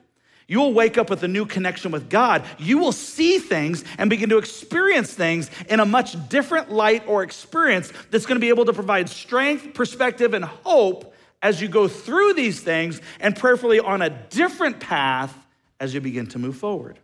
You 0.48 0.60
will 0.60 0.72
wake 0.72 0.98
up 0.98 1.08
with 1.08 1.22
a 1.22 1.28
new 1.28 1.46
connection 1.46 1.92
with 1.92 2.10
God. 2.10 2.44
You 2.58 2.78
will 2.78 2.92
see 2.92 3.38
things 3.38 3.84
and 3.98 4.10
begin 4.10 4.28
to 4.30 4.38
experience 4.38 5.12
things 5.12 5.50
in 5.68 5.80
a 5.80 5.86
much 5.86 6.16
different 6.28 6.70
light 6.70 7.06
or 7.06 7.22
experience 7.22 7.92
that's 8.10 8.26
going 8.26 8.36
to 8.36 8.40
be 8.40 8.48
able 8.48 8.64
to 8.66 8.72
provide 8.72 9.08
strength, 9.08 9.74
perspective, 9.74 10.34
and 10.34 10.44
hope 10.44 11.14
as 11.42 11.60
you 11.60 11.68
go 11.68 11.88
through 11.88 12.34
these 12.34 12.60
things 12.60 13.00
and 13.20 13.36
prayerfully 13.36 13.80
on 13.80 14.02
a 14.02 14.10
different 14.10 14.80
path 14.80 15.36
as 15.80 15.92
you 15.94 16.00
begin 16.00 16.26
to 16.28 16.38
move 16.38 16.56
forward. 16.56 16.98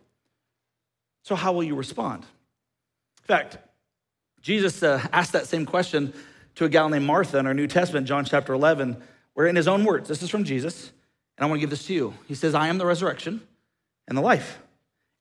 So, 1.23 1.35
how 1.35 1.51
will 1.51 1.63
you 1.63 1.75
respond? 1.75 2.23
In 2.23 3.25
fact, 3.25 3.57
Jesus 4.41 4.81
uh, 4.81 5.05
asked 5.11 5.33
that 5.33 5.47
same 5.47 5.65
question 5.65 6.13
to 6.55 6.65
a 6.65 6.69
gal 6.69 6.89
named 6.89 7.05
Martha 7.05 7.37
in 7.37 7.45
our 7.45 7.53
New 7.53 7.67
Testament, 7.67 8.07
John 8.07 8.25
chapter 8.25 8.53
11, 8.53 9.01
where 9.33 9.47
in 9.47 9.55
his 9.55 9.67
own 9.67 9.83
words, 9.83 10.07
this 10.07 10.23
is 10.23 10.29
from 10.29 10.43
Jesus. 10.43 10.91
And 11.39 11.45
I 11.45 11.47
want 11.47 11.59
to 11.59 11.61
give 11.61 11.69
this 11.69 11.85
to 11.85 11.93
you. 11.93 12.13
He 12.27 12.35
says, 12.35 12.53
I 12.53 12.67
am 12.67 12.77
the 12.77 12.85
resurrection 12.85 13.39
and 14.09 14.17
the 14.17 14.21
life. 14.21 14.59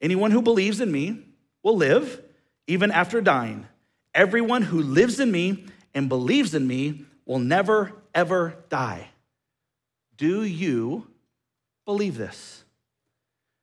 Anyone 0.01 0.33
who 0.33 0.43
believes 0.43 0.81
in 0.81 0.91
me 0.91 1.23
will 1.63 1.77
live 1.77 2.21
even 2.67 2.91
after 2.91 3.21
dying. 3.21 3.69
Everyone 4.17 4.63
who 4.63 4.83
lives 4.83 5.21
in 5.21 5.31
me 5.31 5.67
and 5.95 6.09
believes 6.09 6.57
in 6.57 6.67
me 6.67 7.05
will 7.25 7.39
never, 7.39 7.93
ever 8.17 8.57
die. 8.69 9.11
Do 10.17 10.43
you 10.43 11.07
believe 11.85 12.19
this? 12.19 12.65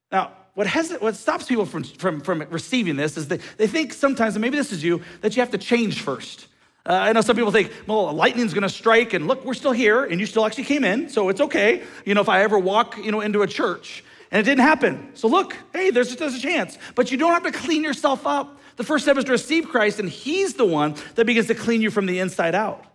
Now, 0.09 0.31
what, 0.53 0.65
has, 0.67 0.91
what 1.01 1.17
stops 1.17 1.47
people 1.47 1.65
from, 1.65 1.83
from, 1.83 2.21
from 2.21 2.41
receiving 2.49 2.95
this 2.95 3.17
is 3.17 3.27
they, 3.27 3.39
they 3.57 3.67
think 3.67 3.91
sometimes, 3.91 4.35
and 4.35 4.41
maybe 4.41 4.55
this 4.55 4.71
is 4.71 4.81
you, 4.81 5.01
that 5.19 5.35
you 5.35 5.41
have 5.41 5.51
to 5.51 5.57
change 5.57 6.01
first. 6.01 6.47
Uh, 6.87 6.93
I 6.93 7.13
know 7.13 7.21
some 7.21 7.35
people 7.35 7.51
think, 7.51 7.71
well, 7.87 8.13
lightning's 8.13 8.53
gonna 8.53 8.69
strike, 8.69 9.13
and 9.13 9.27
look, 9.27 9.43
we're 9.43 9.55
still 9.55 9.71
here, 9.71 10.03
and 10.05 10.19
you 10.19 10.25
still 10.25 10.45
actually 10.45 10.65
came 10.65 10.83
in, 10.83 11.09
so 11.09 11.29
it's 11.29 11.41
okay. 11.41 11.83
You 12.05 12.13
know, 12.13 12.21
if 12.21 12.29
I 12.29 12.43
ever 12.43 12.59
walk, 12.59 12.97
you 12.97 13.11
know, 13.11 13.21
into 13.21 13.41
a 13.41 13.47
church, 13.47 14.03
and 14.31 14.39
it 14.39 14.43
didn't 14.43 14.65
happen. 14.65 15.11
So 15.15 15.27
look, 15.27 15.55
hey, 15.73 15.89
there's, 15.89 16.15
there's 16.15 16.35
a 16.35 16.39
chance. 16.39 16.77
But 16.93 17.11
you 17.11 17.17
don't 17.17 17.31
have 17.31 17.43
to 17.43 17.51
clean 17.51 17.83
yourself 17.83 18.27
up. 18.27 18.59
The 18.75 18.83
first 18.83 19.05
step 19.05 19.17
is 19.17 19.23
to 19.25 19.31
receive 19.31 19.69
Christ, 19.69 19.99
and 19.99 20.09
He's 20.09 20.55
the 20.55 20.65
one 20.65 20.95
that 21.15 21.25
begins 21.25 21.47
to 21.47 21.55
clean 21.55 21.81
you 21.81 21.89
from 21.89 22.05
the 22.05 22.19
inside 22.19 22.53
out. 22.53 22.85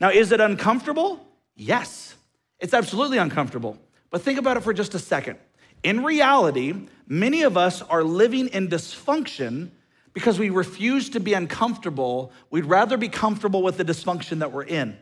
Now, 0.00 0.10
is 0.10 0.32
it 0.32 0.40
uncomfortable? 0.40 1.26
Yes, 1.56 2.14
it's 2.58 2.74
absolutely 2.74 3.18
uncomfortable. 3.18 3.78
But 4.10 4.22
think 4.22 4.38
about 4.38 4.56
it 4.56 4.62
for 4.62 4.72
just 4.72 4.94
a 4.94 4.98
second. 4.98 5.38
In 5.82 6.02
reality, 6.02 6.74
many 7.06 7.42
of 7.42 7.56
us 7.56 7.82
are 7.82 8.02
living 8.02 8.48
in 8.48 8.68
dysfunction 8.68 9.70
because 10.18 10.36
we 10.36 10.50
refuse 10.50 11.10
to 11.10 11.20
be 11.20 11.32
uncomfortable. 11.32 12.32
We'd 12.50 12.64
rather 12.64 12.96
be 12.96 13.08
comfortable 13.08 13.62
with 13.62 13.76
the 13.76 13.84
dysfunction 13.84 14.40
that 14.40 14.50
we're 14.50 14.64
in. 14.64 14.98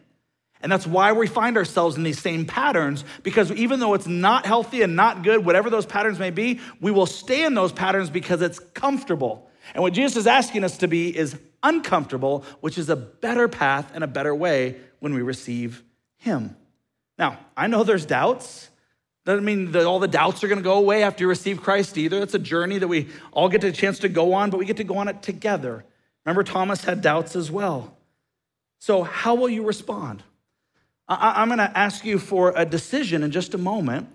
And 0.61 0.71
that's 0.71 0.87
why 0.87 1.13
we 1.13 1.27
find 1.27 1.57
ourselves 1.57 1.97
in 1.97 2.03
these 2.03 2.21
same 2.21 2.45
patterns, 2.45 3.03
because 3.23 3.51
even 3.53 3.81
though 3.81 3.95
it's 3.95 4.07
not 4.07 4.45
healthy 4.45 4.83
and 4.83 4.95
not 4.95 5.23
good, 5.23 5.43
whatever 5.43 5.71
those 5.71 5.87
patterns 5.87 6.19
may 6.19 6.29
be, 6.29 6.61
we 6.83 6.91
will 6.91 7.07
stay 7.07 7.47
in 7.47 7.55
those 7.55 7.73
patterns 7.73 8.11
because 8.11 8.43
it's 8.43 8.59
comfortable. 8.59 9.49
And 9.73 9.83
what 9.83 9.95
Jesus 9.95 10.19
is 10.19 10.27
asking 10.27 10.65
us 10.65 10.77
to 10.79 10.87
be 10.87 11.17
is 11.17 11.35
uncomfortable, 11.63 12.45
which 12.61 12.77
is 12.77 12.91
a 12.91 12.97
better 12.97 13.49
path 13.49 13.91
and 13.95 14.05
a 14.05 14.07
better 14.07 14.35
way 14.35 14.77
when 14.99 15.15
we 15.15 15.23
receive 15.23 15.83
Him. 16.19 16.55
Now, 17.19 17.39
I 17.57 17.69
know 17.69 17.85
there's 17.85 18.05
doubts. 18.05 18.69
Doesn't 19.27 19.45
mean 19.45 19.73
that 19.73 19.85
all 19.85 19.99
the 19.99 20.07
doubts 20.07 20.45
are 20.45 20.49
going 20.49 20.61
to 20.61 20.65
go 20.65 20.75
away 20.79 21.03
after 21.03 21.25
you 21.25 21.29
receive 21.29 21.61
Christ 21.61 21.99
either. 21.99 22.23
It's 22.23 22.35
a 22.35 22.39
journey 22.39 22.79
that 22.79 22.87
we 22.87 23.09
all 23.33 23.49
get 23.49 23.65
a 23.65 23.73
chance 23.73 23.99
to 23.99 24.09
go 24.09 24.33
on, 24.35 24.51
but 24.51 24.59
we 24.59 24.65
get 24.65 24.77
to 24.77 24.85
go 24.85 24.99
on 24.99 25.09
it 25.09 25.21
together. 25.21 25.85
Remember, 26.25 26.45
Thomas 26.45 26.85
had 26.85 27.03
doubts 27.03 27.35
as 27.35 27.51
well. 27.51 27.97
So, 28.79 29.03
how 29.03 29.35
will 29.35 29.49
you 29.49 29.65
respond? 29.65 30.23
I'm 31.09 31.49
going 31.49 31.59
to 31.59 31.77
ask 31.77 32.05
you 32.05 32.21
for 32.21 32.53
a 32.55 32.65
decision 32.65 33.25
in 33.25 33.33
just 33.33 33.53
a 33.55 33.59
moment. 33.59 34.09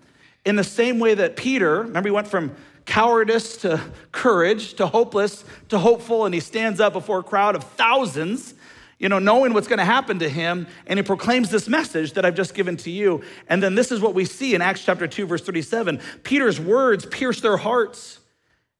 In 0.46 0.56
the 0.56 0.64
same 0.64 0.98
way 0.98 1.12
that 1.12 1.36
Peter, 1.36 1.82
remember, 1.82 2.08
he 2.08 2.14
went 2.14 2.28
from 2.28 2.56
cowardice 2.86 3.58
to 3.58 3.80
courage 4.12 4.74
to 4.74 4.86
hopeless 4.86 5.44
to 5.68 5.78
hopeful, 5.78 6.24
and 6.24 6.32
he 6.34 6.40
stands 6.40 6.80
up 6.80 6.94
before 6.94 7.18
a 7.18 7.22
crowd 7.22 7.54
of 7.54 7.64
thousands. 7.64 8.54
You 9.02 9.08
know, 9.08 9.18
knowing 9.18 9.52
what's 9.52 9.66
going 9.66 9.80
to 9.80 9.84
happen 9.84 10.20
to 10.20 10.28
him, 10.28 10.68
and 10.86 10.96
he 10.96 11.02
proclaims 11.02 11.50
this 11.50 11.68
message 11.68 12.12
that 12.12 12.24
I've 12.24 12.36
just 12.36 12.54
given 12.54 12.76
to 12.78 12.90
you. 12.90 13.22
And 13.48 13.60
then 13.60 13.74
this 13.74 13.90
is 13.90 14.00
what 14.00 14.14
we 14.14 14.24
see 14.24 14.54
in 14.54 14.62
Acts 14.62 14.84
chapter 14.84 15.08
2, 15.08 15.26
verse 15.26 15.42
37. 15.42 16.00
Peter's 16.22 16.60
words 16.60 17.04
pierced 17.04 17.42
their 17.42 17.56
hearts. 17.56 18.20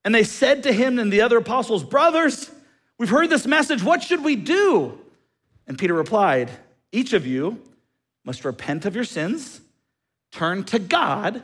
And 0.04 0.14
they 0.14 0.22
said 0.22 0.62
to 0.62 0.72
him 0.72 1.00
and 1.00 1.12
the 1.12 1.22
other 1.22 1.38
apostles, 1.38 1.82
Brothers, 1.82 2.52
we've 2.98 3.08
heard 3.08 3.30
this 3.30 3.48
message. 3.48 3.82
What 3.82 4.00
should 4.00 4.22
we 4.22 4.36
do? 4.36 4.96
And 5.66 5.76
Peter 5.76 5.92
replied, 5.92 6.52
Each 6.92 7.12
of 7.14 7.26
you 7.26 7.60
must 8.24 8.44
repent 8.44 8.86
of 8.86 8.94
your 8.94 9.04
sins, 9.04 9.60
turn 10.30 10.62
to 10.64 10.78
God, 10.78 11.42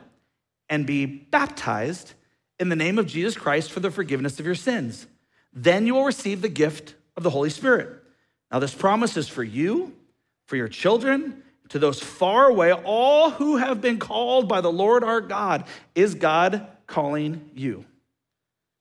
and 0.69 0.87
be 0.87 1.05
baptized 1.05 2.15
in 2.61 2.69
the 2.69 2.77
name 2.77 2.97
of 2.97 3.09
Jesus 3.09 3.37
Christ 3.37 3.73
for 3.73 3.81
the 3.81 3.91
forgiveness 3.91 4.39
of 4.39 4.47
your 4.47 4.55
sins. 4.55 5.09
Then 5.53 5.85
you 5.85 5.95
will 5.95 6.05
receive 6.05 6.43
the 6.43 6.49
gift 6.49 6.95
of 7.17 7.25
the 7.25 7.31
Holy 7.31 7.51
Spirit. 7.51 7.98
Now, 8.51 8.59
this 8.59 8.75
promise 8.75 9.17
is 9.17 9.29
for 9.29 9.45
you, 9.45 9.95
for 10.47 10.57
your 10.57 10.69
children, 10.69 11.43
to 11.69 11.79
those 11.79 12.01
far 12.01 12.47
away, 12.47 12.73
all 12.73 13.31
who 13.31 13.59
have 13.59 13.81
been 13.81 13.99
called 13.99 14.49
by 14.49 14.61
the 14.61 14.73
Lord 14.73 15.05
our 15.05 15.21
God. 15.21 15.65
Is 15.95 16.15
God 16.15 16.67
calling 16.87 17.51
you? 17.55 17.85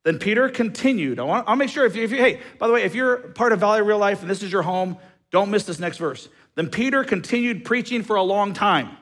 Then 0.06 0.20
Peter 0.20 0.48
continued. 0.48 1.20
I 1.20 1.24
want, 1.24 1.50
I'll 1.50 1.58
make 1.58 1.70
sure 1.70 1.86
if 1.86 1.96
you, 1.96 2.04
if 2.04 2.12
you, 2.12 2.18
hey, 2.18 2.40
by 2.60 2.68
the 2.68 2.74
way, 2.74 2.84
if 2.84 2.96
you're 2.96 3.18
part 3.18 3.52
of 3.52 3.60
Valley 3.60 3.82
Real 3.82 3.98
Life 3.98 4.22
and 4.22 4.30
this 4.30 4.42
is 4.42 4.52
your 4.52 4.62
home, 4.62 4.98
don't 5.32 5.52
miss 5.52 5.66
this 5.66 5.80
next 5.80 5.98
verse. 5.98 6.30
Then 6.56 6.70
Peter 6.70 7.04
continued 7.04 7.66
preaching 7.66 8.04
for 8.04 8.16
a 8.16 8.24
long 8.24 8.54
time. 8.54 8.96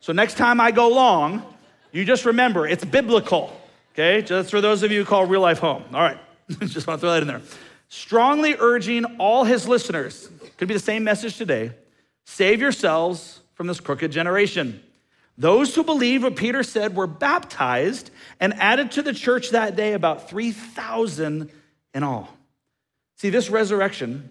So 0.00 0.12
next 0.12 0.36
time 0.36 0.60
I 0.60 0.72
go 0.72 0.88
long, 0.88 1.44
you 1.92 2.04
just 2.04 2.24
remember 2.24 2.66
it's 2.66 2.84
biblical. 2.84 3.58
Okay, 3.92 4.22
just 4.22 4.50
for 4.50 4.60
those 4.60 4.82
of 4.82 4.90
you 4.90 4.98
who 4.98 5.04
call 5.04 5.24
real 5.24 5.40
life 5.40 5.60
home. 5.60 5.84
All 5.94 6.00
right, 6.00 6.18
just 6.66 6.88
want 6.88 7.00
to 7.00 7.06
throw 7.06 7.12
that 7.12 7.22
in 7.22 7.28
there 7.28 7.42
strongly 7.88 8.56
urging 8.58 9.04
all 9.18 9.44
his 9.44 9.68
listeners, 9.68 10.28
could 10.56 10.68
be 10.68 10.74
the 10.74 10.80
same 10.80 11.04
message 11.04 11.36
today 11.36 11.72
save 12.26 12.60
yourselves 12.60 13.40
from 13.52 13.66
this 13.66 13.80
crooked 13.80 14.10
generation. 14.10 14.82
Those 15.36 15.74
who 15.74 15.84
believed 15.84 16.24
what 16.24 16.36
Peter 16.36 16.62
said 16.62 16.96
were 16.96 17.06
baptized 17.06 18.10
and 18.40 18.54
added 18.54 18.92
to 18.92 19.02
the 19.02 19.12
church 19.12 19.50
that 19.50 19.76
day 19.76 19.92
about 19.92 20.30
3,000 20.30 21.50
in 21.92 22.02
all. 22.02 22.28
See, 23.16 23.30
this 23.30 23.50
resurrection 23.50 24.30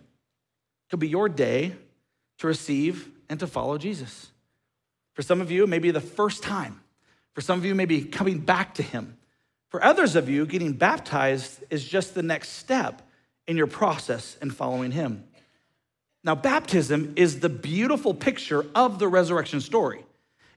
could 0.89 0.99
be 0.99 1.07
your 1.07 1.29
day 1.29 1.75
to 2.39 2.47
receive 2.47 3.09
and 3.29 3.39
to 3.39 3.47
follow 3.47 3.77
Jesus. 3.77 4.31
For 5.13 5.21
some 5.21 5.41
of 5.41 5.51
you, 5.51 5.67
maybe 5.67 5.91
the 5.91 6.01
first 6.01 6.41
time. 6.41 6.81
For 7.33 7.41
some 7.41 7.59
of 7.59 7.65
you, 7.65 7.75
maybe 7.75 8.03
coming 8.03 8.39
back 8.39 8.75
to 8.75 8.83
him. 8.83 9.17
For 9.69 9.83
others 9.83 10.15
of 10.15 10.29
you, 10.29 10.45
getting 10.45 10.73
baptized 10.73 11.63
is 11.69 11.83
just 11.83 12.15
the 12.15 12.23
next 12.23 12.49
step 12.49 13.01
in 13.47 13.57
your 13.57 13.67
process 13.67 14.37
in 14.41 14.51
following 14.51 14.91
Him. 14.91 15.23
Now, 16.23 16.35
baptism 16.35 17.13
is 17.15 17.39
the 17.39 17.49
beautiful 17.49 18.13
picture 18.13 18.65
of 18.73 18.99
the 18.99 19.07
resurrection 19.07 19.59
story. 19.59 20.05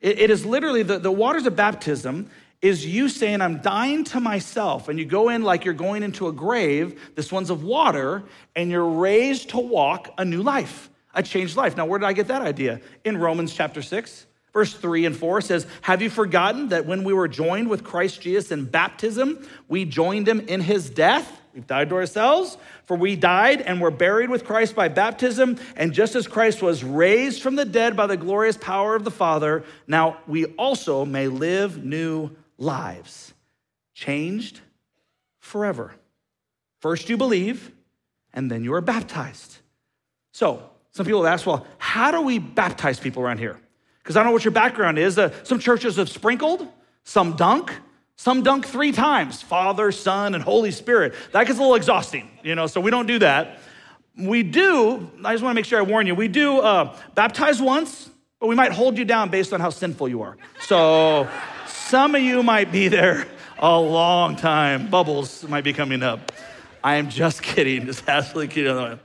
it, 0.00 0.18
it 0.18 0.30
is 0.30 0.46
literally 0.46 0.82
the, 0.82 0.98
the 0.98 1.10
waters 1.10 1.46
of 1.46 1.56
baptism 1.56 2.30
is 2.62 2.86
you 2.86 3.08
saying, 3.08 3.40
I'm 3.40 3.58
dying 3.58 4.04
to 4.04 4.20
myself. 4.20 4.88
And 4.88 4.98
you 4.98 5.04
go 5.04 5.28
in 5.28 5.42
like 5.42 5.64
you're 5.64 5.74
going 5.74 6.02
into 6.02 6.28
a 6.28 6.32
grave, 6.32 7.00
this 7.14 7.30
one's 7.30 7.50
of 7.50 7.64
water, 7.64 8.24
and 8.54 8.70
you're 8.70 8.88
raised 8.88 9.50
to 9.50 9.58
walk 9.58 10.12
a 10.18 10.24
new 10.24 10.42
life, 10.42 10.90
a 11.14 11.22
changed 11.22 11.56
life. 11.56 11.76
Now, 11.76 11.86
where 11.86 11.98
did 11.98 12.06
I 12.06 12.12
get 12.12 12.28
that 12.28 12.42
idea? 12.42 12.80
In 13.04 13.18
Romans 13.18 13.54
chapter 13.54 13.82
6. 13.82 14.26
Verse 14.52 14.72
3 14.72 15.04
and 15.04 15.14
4 15.14 15.42
says, 15.42 15.66
Have 15.82 16.00
you 16.00 16.08
forgotten 16.08 16.70
that 16.70 16.86
when 16.86 17.04
we 17.04 17.12
were 17.12 17.28
joined 17.28 17.68
with 17.68 17.84
Christ 17.84 18.22
Jesus 18.22 18.50
in 18.50 18.64
baptism, 18.64 19.46
we 19.68 19.84
joined 19.84 20.26
him 20.26 20.40
in 20.40 20.62
his 20.62 20.88
death? 20.88 21.42
We've 21.56 21.66
died 21.66 21.88
to 21.88 21.94
ourselves, 21.94 22.58
for 22.84 22.98
we 22.98 23.16
died 23.16 23.62
and 23.62 23.80
were 23.80 23.90
buried 23.90 24.28
with 24.28 24.44
Christ 24.44 24.74
by 24.74 24.88
baptism. 24.88 25.58
And 25.74 25.94
just 25.94 26.14
as 26.14 26.28
Christ 26.28 26.60
was 26.60 26.84
raised 26.84 27.40
from 27.40 27.56
the 27.56 27.64
dead 27.64 27.96
by 27.96 28.06
the 28.06 28.18
glorious 28.18 28.58
power 28.58 28.94
of 28.94 29.04
the 29.04 29.10
Father, 29.10 29.64
now 29.86 30.18
we 30.26 30.44
also 30.44 31.06
may 31.06 31.28
live 31.28 31.82
new 31.82 32.30
lives, 32.58 33.32
changed 33.94 34.60
forever. 35.38 35.94
First 36.80 37.08
you 37.08 37.16
believe, 37.16 37.72
and 38.34 38.50
then 38.50 38.62
you 38.62 38.74
are 38.74 38.82
baptized. 38.82 39.56
So, 40.32 40.68
some 40.90 41.06
people 41.06 41.24
have 41.24 41.32
asked, 41.32 41.46
well, 41.46 41.66
how 41.78 42.10
do 42.10 42.20
we 42.20 42.38
baptize 42.38 43.00
people 43.00 43.22
around 43.22 43.38
here? 43.38 43.58
Because 44.02 44.14
I 44.14 44.20
don't 44.20 44.26
know 44.26 44.32
what 44.32 44.44
your 44.44 44.52
background 44.52 44.98
is. 44.98 45.18
Uh, 45.18 45.32
some 45.42 45.58
churches 45.58 45.96
have 45.96 46.10
sprinkled, 46.10 46.68
some 47.04 47.34
dunk, 47.34 47.72
some 48.16 48.42
dunk 48.42 48.66
three 48.66 48.92
times 48.92 49.42
Father, 49.42 49.92
Son, 49.92 50.34
and 50.34 50.42
Holy 50.42 50.70
Spirit. 50.70 51.14
That 51.32 51.46
gets 51.46 51.58
a 51.58 51.62
little 51.62 51.76
exhausting, 51.76 52.30
you 52.42 52.54
know, 52.54 52.66
so 52.66 52.80
we 52.80 52.90
don't 52.90 53.06
do 53.06 53.18
that. 53.20 53.60
We 54.18 54.42
do, 54.42 55.10
I 55.24 55.34
just 55.34 55.44
want 55.44 55.52
to 55.52 55.54
make 55.54 55.66
sure 55.66 55.78
I 55.78 55.82
warn 55.82 56.06
you, 56.06 56.14
we 56.14 56.28
do 56.28 56.58
uh, 56.58 56.96
baptize 57.14 57.60
once, 57.60 58.08
but 58.40 58.46
we 58.46 58.54
might 58.54 58.72
hold 58.72 58.96
you 58.96 59.04
down 59.04 59.28
based 59.30 59.52
on 59.52 59.60
how 59.60 59.70
sinful 59.70 60.08
you 60.08 60.22
are. 60.22 60.38
So 60.60 61.28
some 61.66 62.14
of 62.14 62.22
you 62.22 62.42
might 62.42 62.72
be 62.72 62.88
there 62.88 63.26
a 63.58 63.78
long 63.78 64.36
time. 64.36 64.88
Bubbles 64.88 65.46
might 65.48 65.64
be 65.64 65.72
coming 65.72 66.02
up. 66.02 66.32
I 66.82 66.96
am 66.96 67.10
just 67.10 67.42
kidding, 67.44 67.86
just 67.86 68.08
absolutely 68.08 68.48
kidding. 68.48 68.98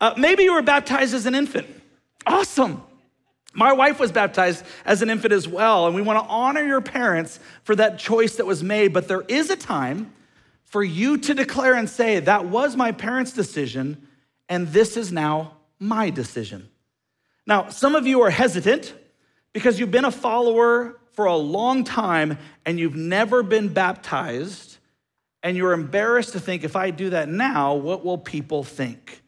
Uh, 0.00 0.14
maybe 0.16 0.42
you 0.42 0.54
were 0.54 0.62
baptized 0.62 1.14
as 1.14 1.26
an 1.26 1.34
infant. 1.36 1.68
Awesome. 2.26 2.82
My 3.54 3.72
wife 3.72 4.00
was 4.00 4.12
baptized 4.12 4.64
as 4.84 5.02
an 5.02 5.10
infant 5.10 5.32
as 5.32 5.46
well, 5.46 5.86
and 5.86 5.94
we 5.94 6.02
want 6.02 6.24
to 6.24 6.30
honor 6.30 6.64
your 6.64 6.80
parents 6.80 7.38
for 7.64 7.76
that 7.76 7.98
choice 7.98 8.36
that 8.36 8.46
was 8.46 8.62
made. 8.62 8.92
But 8.92 9.08
there 9.08 9.22
is 9.22 9.50
a 9.50 9.56
time 9.56 10.12
for 10.64 10.82
you 10.82 11.18
to 11.18 11.34
declare 11.34 11.74
and 11.74 11.88
say, 11.88 12.18
That 12.20 12.46
was 12.46 12.76
my 12.76 12.92
parents' 12.92 13.32
decision, 13.32 14.08
and 14.48 14.68
this 14.68 14.96
is 14.96 15.12
now 15.12 15.56
my 15.78 16.08
decision. 16.10 16.68
Now, 17.46 17.68
some 17.68 17.94
of 17.94 18.06
you 18.06 18.22
are 18.22 18.30
hesitant 18.30 18.94
because 19.52 19.78
you've 19.78 19.90
been 19.90 20.04
a 20.04 20.12
follower 20.12 20.98
for 21.12 21.26
a 21.26 21.36
long 21.36 21.84
time 21.84 22.38
and 22.64 22.78
you've 22.78 22.96
never 22.96 23.42
been 23.42 23.68
baptized, 23.68 24.78
and 25.42 25.56
you're 25.56 25.72
embarrassed 25.72 26.32
to 26.32 26.40
think, 26.40 26.64
If 26.64 26.74
I 26.74 26.90
do 26.90 27.10
that 27.10 27.28
now, 27.28 27.74
what 27.74 28.02
will 28.02 28.18
people 28.18 28.64
think? 28.64 29.21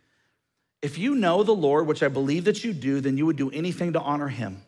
If 0.84 0.98
you 0.98 1.14
know 1.14 1.42
the 1.42 1.54
Lord, 1.54 1.86
which 1.86 2.02
I 2.02 2.08
believe 2.08 2.44
that 2.44 2.62
you 2.62 2.74
do, 2.74 3.00
then 3.00 3.16
you 3.16 3.24
would 3.24 3.36
do 3.36 3.50
anything 3.50 3.94
to 3.94 4.00
honor 4.00 4.28
him. 4.28 4.60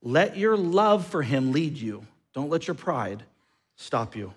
Let 0.00 0.38
your 0.38 0.56
love 0.56 1.06
for 1.06 1.20
him 1.20 1.52
lead 1.52 1.76
you. 1.76 2.06
Don't 2.32 2.48
let 2.48 2.66
your 2.66 2.74
pride 2.74 3.22
stop 3.76 4.16
you. 4.16 4.32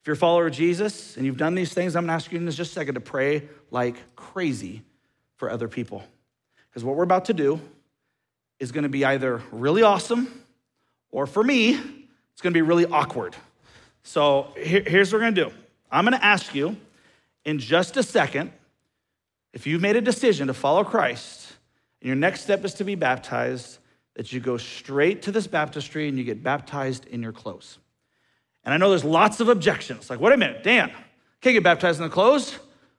If 0.00 0.06
you're 0.06 0.14
a 0.14 0.16
follower 0.16 0.46
of 0.46 0.52
Jesus 0.52 1.16
and 1.16 1.26
you've 1.26 1.36
done 1.36 1.56
these 1.56 1.74
things, 1.74 1.96
I'm 1.96 2.04
gonna 2.04 2.12
ask 2.12 2.30
you 2.30 2.38
in 2.38 2.48
just 2.48 2.60
a 2.60 2.64
second 2.66 2.94
to 2.94 3.00
pray 3.00 3.48
like 3.72 3.96
crazy 4.14 4.82
for 5.34 5.50
other 5.50 5.66
people. 5.66 6.04
Because 6.70 6.84
what 6.84 6.94
we're 6.94 7.02
about 7.02 7.24
to 7.24 7.34
do 7.34 7.60
is 8.60 8.70
gonna 8.70 8.88
be 8.88 9.04
either 9.04 9.42
really 9.50 9.82
awesome 9.82 10.44
or 11.10 11.26
for 11.26 11.42
me, 11.42 11.80
it's 12.32 12.42
gonna 12.42 12.52
be 12.52 12.62
really 12.62 12.86
awkward. 12.86 13.34
So 14.04 14.52
here's 14.54 15.12
what 15.12 15.18
we're 15.18 15.30
gonna 15.32 15.50
do 15.50 15.52
I'm 15.90 16.04
gonna 16.04 16.18
ask 16.22 16.54
you 16.54 16.76
in 17.44 17.58
just 17.58 17.96
a 17.96 18.04
second 18.04 18.52
if 19.56 19.66
you've 19.66 19.80
made 19.80 19.96
a 19.96 20.02
decision 20.02 20.48
to 20.48 20.54
follow 20.54 20.84
Christ 20.84 21.50
and 22.02 22.08
your 22.08 22.14
next 22.14 22.42
step 22.42 22.62
is 22.66 22.74
to 22.74 22.84
be 22.84 22.94
baptized, 22.94 23.78
that 24.14 24.30
you 24.30 24.38
go 24.38 24.58
straight 24.58 25.22
to 25.22 25.32
this 25.32 25.46
baptistry 25.46 26.10
and 26.10 26.18
you 26.18 26.24
get 26.24 26.42
baptized 26.42 27.06
in 27.06 27.22
your 27.22 27.32
clothes. 27.32 27.78
And 28.64 28.74
I 28.74 28.76
know 28.76 28.90
there's 28.90 29.02
lots 29.02 29.40
of 29.40 29.48
objections. 29.48 30.10
Like, 30.10 30.20
wait 30.20 30.34
a 30.34 30.36
minute, 30.36 30.62
Dan, 30.62 30.90
can't 31.40 31.54
get 31.54 31.62
baptized 31.62 31.98
in 31.98 32.04
the 32.04 32.12
clothes. 32.12 32.54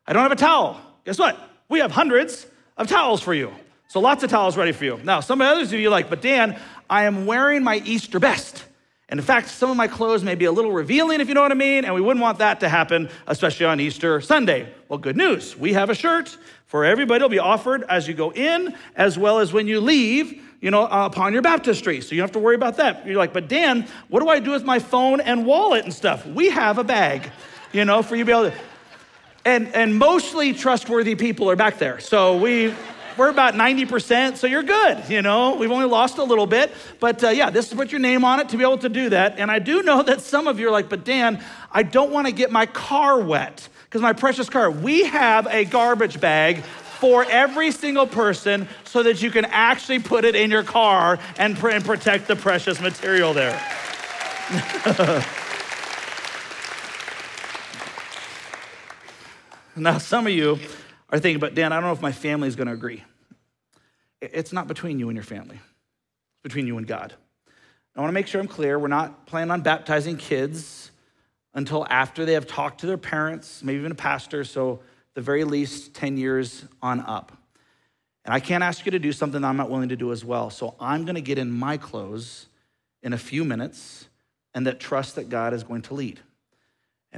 I 0.08 0.14
don't 0.14 0.24
have 0.24 0.32
a 0.32 0.36
towel. 0.36 0.82
Guess 1.06 1.20
what? 1.20 1.40
We 1.70 1.78
have 1.78 1.92
hundreds 1.92 2.48
of 2.76 2.88
towels 2.88 3.22
for 3.22 3.36
you. 3.36 3.54
So 3.90 4.00
lots 4.00 4.24
of 4.24 4.32
towels 4.32 4.58
ready 4.58 4.72
for 4.72 4.86
you. 4.86 5.00
Now, 5.04 5.20
some 5.20 5.40
of 5.40 5.46
the 5.46 5.52
others 5.52 5.72
of 5.74 5.80
you 5.80 5.92
like, 5.92 6.10
but 6.10 6.24
Dan, 6.24 6.60
I 6.90 7.04
am 7.04 7.28
wearing 7.28 7.64
my 7.64 7.84
Easter 7.86 8.20
best. 8.20 8.66
And 9.10 9.20
in 9.22 9.26
fact, 9.26 9.48
some 9.48 9.70
of 9.70 9.78
my 9.78 9.88
clothes 9.88 10.22
may 10.22 10.36
be 10.36 10.46
a 10.46 10.52
little 10.52 10.74
revealing, 10.74 11.22
if 11.22 11.30
you 11.30 11.34
know 11.34 11.42
what 11.42 11.52
I 11.52 11.56
mean, 11.56 11.86
and 11.86 11.94
we 11.94 12.02
wouldn't 12.02 12.22
want 12.22 12.40
that 12.40 12.60
to 12.60 12.68
happen, 12.68 13.10
especially 13.26 13.66
on 13.66 13.80
Easter 13.80 14.20
Sunday. 14.20 14.68
Well, 14.90 15.00
good 15.00 15.16
news. 15.16 15.58
We 15.58 15.74
have 15.74 15.90
a 15.90 15.96
shirt 15.96 16.38
for 16.66 16.84
everybody. 16.84 17.18
It'll 17.18 17.30
be 17.30 17.40
offered 17.40 17.84
as 17.84 18.06
you 18.08 18.14
go 18.14 18.34
in, 18.34 18.76
as 18.98 19.18
well 19.18 19.40
as 19.40 19.54
when 19.54 19.66
you 19.66 19.80
leave, 19.80 20.44
you 20.60 20.72
know, 20.72 20.84
uh, 20.84 21.06
upon 21.06 21.32
your 21.32 21.42
baptistry. 21.42 22.02
So 22.02 22.16
you 22.16 22.22
don't 22.22 22.28
have 22.28 22.34
to 22.34 22.40
worry 22.40 22.56
about 22.56 22.78
that. 22.78 23.08
You're 23.08 23.16
like, 23.16 23.32
but 23.32 23.48
Dan, 23.48 23.88
what 24.10 24.20
do 24.20 24.28
I 24.28 24.40
do 24.40 24.52
with 24.52 24.66
my 24.66 24.80
phone 24.80 25.22
and 25.22 25.46
wallet 25.46 25.86
and 25.86 25.94
stuff? 25.94 26.26
We 26.26 26.50
have 26.50 26.78
a 26.78 26.84
bag, 26.84 27.32
you 27.72 27.86
know, 27.86 28.02
for 28.02 28.18
you 28.18 28.24
to 28.24 28.26
be 28.26 28.32
able 28.34 28.52
to. 28.52 28.58
And, 29.46 29.74
and 29.74 29.96
mostly 29.96 30.52
trustworthy 30.52 31.16
people 31.16 31.50
are 31.50 31.56
back 31.56 31.78
there. 31.78 32.02
So 32.02 32.36
we 32.36 32.74
we're 33.18 33.30
about 33.30 33.56
90%, 33.56 34.38
so 34.38 34.48
you're 34.48 34.64
good, 34.64 35.10
you 35.10 35.22
know. 35.22 35.56
We've 35.56 35.72
only 35.72 35.86
lost 35.86 36.18
a 36.18 36.24
little 36.24 36.46
bit. 36.46 36.72
But 37.00 37.24
uh, 37.24 37.30
yeah, 37.30 37.50
this 37.50 37.68
is 37.68 37.74
put 37.74 37.92
your 37.92 38.00
name 38.00 38.24
on 38.24 38.40
it 38.40 38.50
to 38.50 38.58
be 38.58 38.64
able 38.64 38.78
to 38.80 38.90
do 38.90 39.10
that. 39.10 39.40
And 39.40 39.50
I 39.50 39.60
do 39.60 39.82
know 39.84 40.04
that 40.04 40.22
some 40.22 40.48
of 40.48 40.60
you 40.60 40.68
are 40.68 40.72
like, 40.72 40.90
but 40.90 41.04
Dan, 41.04 41.44
I 41.72 41.84
don't 41.84 42.12
want 42.12 42.28
to 42.28 42.34
get 42.34 42.52
my 42.52 42.66
car 42.66 43.20
wet 43.20 43.68
because 43.86 44.02
my 44.02 44.14
precious 44.14 44.50
car. 44.50 44.70
We 44.70 45.06
have 45.06 45.48
a 45.48 45.66
garbage 45.66 46.20
bag 46.20 46.64
for 47.00 47.26
every 47.30 47.72
single 47.72 48.08
person 48.08 48.68
so 48.84 49.04
that 49.04 49.22
you 49.22 49.32
can 49.32 49.46
actually 49.46 50.00
put 50.00 50.26
it 50.26 50.36
in 50.36 50.50
your 50.52 50.64
car 50.64 51.20
and, 51.38 51.58
and 51.64 51.86
protect 51.86 52.28
the 52.28 52.36
precious 52.36 52.82
material 52.82 53.34
there. 53.34 53.54
now, 59.76 60.00
some 60.00 60.26
of 60.26 60.34
you 60.34 60.60
are 61.10 61.20
thinking, 61.20 61.40
but 61.40 61.56
Dan, 61.56 61.72
I 61.72 61.76
don't 61.76 61.86
know 61.86 61.94
if 61.94 62.02
my 62.02 62.12
family 62.12 62.48
is 62.48 62.56
going 62.56 62.68
to 62.68 62.74
agree. 62.74 63.04
It's 64.22 64.52
not 64.52 64.68
between 64.68 65.00
you 65.00 65.10
and 65.10 65.16
your 65.16 65.24
family, 65.24 65.56
it's 65.56 66.44
between 66.44 66.68
you 66.68 66.78
and 66.78 66.88
God. 66.88 67.14
I 67.96 68.02
want 68.02 68.10
to 68.10 68.14
make 68.14 68.28
sure 68.28 68.40
I'm 68.40 68.48
clear. 68.48 68.78
We're 68.78 68.90
not 68.90 69.26
planning 69.26 69.50
on 69.50 69.62
baptizing 69.62 70.18
kids 70.18 70.92
until 71.56 71.88
after 71.90 72.26
they 72.26 72.34
have 72.34 72.46
talked 72.46 72.82
to 72.82 72.86
their 72.86 72.98
parents, 72.98 73.64
maybe 73.64 73.80
even 73.80 73.92
a 73.92 73.96
pastor, 73.96 74.44
so 74.44 74.82
the 75.16 75.22
very 75.22 75.44
least 75.44 75.96
10 75.96 76.16
years 76.16 76.66
on 76.80 77.00
up. 77.00 77.32
And 78.24 78.36
I 78.36 78.40
can't 78.40 78.64
ask 78.64 78.86
you 78.86 78.92
to 78.92 79.00
do 79.00 79.12
something 79.12 79.42
that 79.42 79.48
I'm 79.48 79.58
not 79.58 79.72
willing 79.72 79.90
to 79.90 79.96
do 79.96 80.12
as 80.12 80.24
well. 80.24 80.52
So 80.52 80.76
I'm 80.80 81.06
going 81.06 81.16
to 81.16 81.22
get 81.22 81.40
in 81.40 81.52
my 81.52 81.78
clothes 81.78 82.46
in 83.02 83.14
a 83.14 83.18
few 83.18 83.44
minutes 83.44 84.08
and 84.54 84.68
that 84.68 84.80
trust 84.80 85.16
that 85.16 85.30
God 85.30 85.54
is 85.54 85.64
going 85.64 85.82
to 85.84 85.96
lead. 85.96 86.20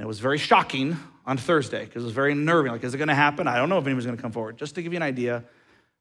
And 0.00 0.06
it 0.06 0.08
was 0.08 0.18
very 0.18 0.38
shocking 0.38 0.96
on 1.26 1.36
Thursday 1.36 1.84
because 1.84 2.02
it 2.02 2.06
was 2.06 2.14
very 2.14 2.34
nerving. 2.34 2.72
Like, 2.72 2.82
is 2.84 2.94
it 2.94 2.96
going 2.96 3.08
to 3.08 3.14
happen? 3.14 3.46
I 3.46 3.56
don't 3.56 3.68
know 3.68 3.76
if 3.76 3.84
anybody's 3.84 4.06
going 4.06 4.16
to 4.16 4.22
come 4.22 4.32
forward. 4.32 4.56
Just 4.56 4.74
to 4.76 4.82
give 4.82 4.94
you 4.94 4.96
an 4.96 5.02
idea, 5.02 5.44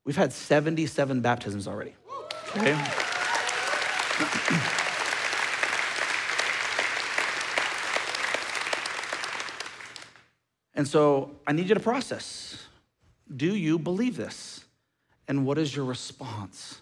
we've 0.06 0.16
had 0.16 0.32
77 0.32 1.20
baptisms 1.20 1.68
already. 1.68 1.96
Okay? 2.56 2.72
and 10.76 10.88
so 10.88 11.32
I 11.46 11.52
need 11.52 11.68
you 11.68 11.76
to 11.76 11.82
process. 11.82 12.68
Do 13.36 13.54
you 13.54 13.78
believe 13.78 14.16
this? 14.16 14.64
And 15.28 15.46
what 15.46 15.58
is 15.58 15.76
your 15.76 15.84
response? 15.84 16.82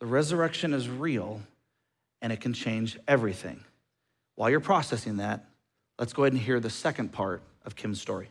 The 0.00 0.06
resurrection 0.06 0.74
is 0.74 0.88
real 0.88 1.42
and 2.20 2.32
it 2.32 2.40
can 2.40 2.54
change 2.54 2.98
everything. 3.06 3.62
While 4.34 4.50
you're 4.50 4.58
processing 4.58 5.18
that, 5.18 5.44
let's 6.00 6.14
go 6.14 6.24
ahead 6.24 6.32
and 6.32 6.40
hear 6.40 6.58
the 6.58 6.70
second 6.70 7.12
part 7.12 7.42
of 7.66 7.76
Kim's 7.76 8.00
story. 8.00 8.30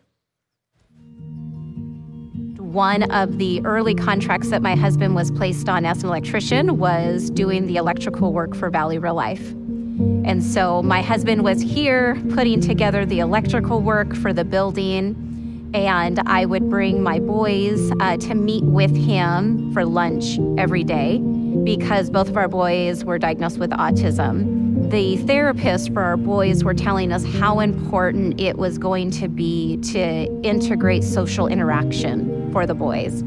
One 2.57 3.03
of 3.11 3.37
the 3.37 3.63
early 3.63 3.93
contracts 3.93 4.49
that 4.49 4.61
my 4.61 4.75
husband 4.75 5.15
was 5.15 5.31
placed 5.31 5.69
on 5.69 5.85
as 5.85 6.03
an 6.03 6.09
electrician 6.09 6.77
was 6.77 7.29
doing 7.29 7.67
the 7.67 7.77
electrical 7.77 8.33
work 8.33 8.55
for 8.55 8.69
Valley 8.69 8.97
Real 8.97 9.13
Life. 9.13 9.51
And 9.51 10.43
so 10.43 10.81
my 10.81 11.01
husband 11.01 11.43
was 11.43 11.61
here 11.61 12.19
putting 12.33 12.59
together 12.59 13.05
the 13.05 13.19
electrical 13.19 13.81
work 13.81 14.15
for 14.15 14.33
the 14.33 14.45
building. 14.45 15.71
And 15.73 16.19
I 16.25 16.45
would 16.45 16.69
bring 16.69 17.03
my 17.03 17.19
boys 17.19 17.91
uh, 17.99 18.17
to 18.17 18.33
meet 18.33 18.63
with 18.63 18.95
him 18.95 19.71
for 19.73 19.85
lunch 19.85 20.39
every 20.57 20.83
day 20.83 21.19
because 21.63 22.09
both 22.09 22.29
of 22.29 22.37
our 22.37 22.47
boys 22.47 23.05
were 23.05 23.19
diagnosed 23.19 23.59
with 23.59 23.71
autism 23.71 24.58
the 24.89 25.17
therapists 25.17 25.93
for 25.93 26.01
our 26.01 26.17
boys 26.17 26.63
were 26.63 26.73
telling 26.73 27.11
us 27.11 27.23
how 27.23 27.59
important 27.59 28.39
it 28.41 28.57
was 28.57 28.79
going 28.79 29.11
to 29.11 29.27
be 29.27 29.77
to 29.77 30.25
integrate 30.41 31.03
social 31.03 31.45
interaction 31.45 32.51
for 32.51 32.65
the 32.65 32.73
boys. 32.73 33.21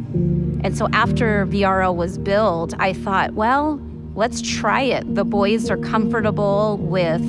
And 0.65 0.77
so 0.77 0.89
after 0.93 1.47
VRL 1.47 1.95
was 1.95 2.19
built, 2.19 2.75
I 2.81 2.93
thought, 2.93 3.35
well, 3.35 3.81
let's 4.17 4.43
try 4.43 4.83
it. 4.83 5.15
The 5.15 5.25
boys 5.25 5.71
are 5.71 5.77
comfortable 5.77 6.79
with 6.79 7.23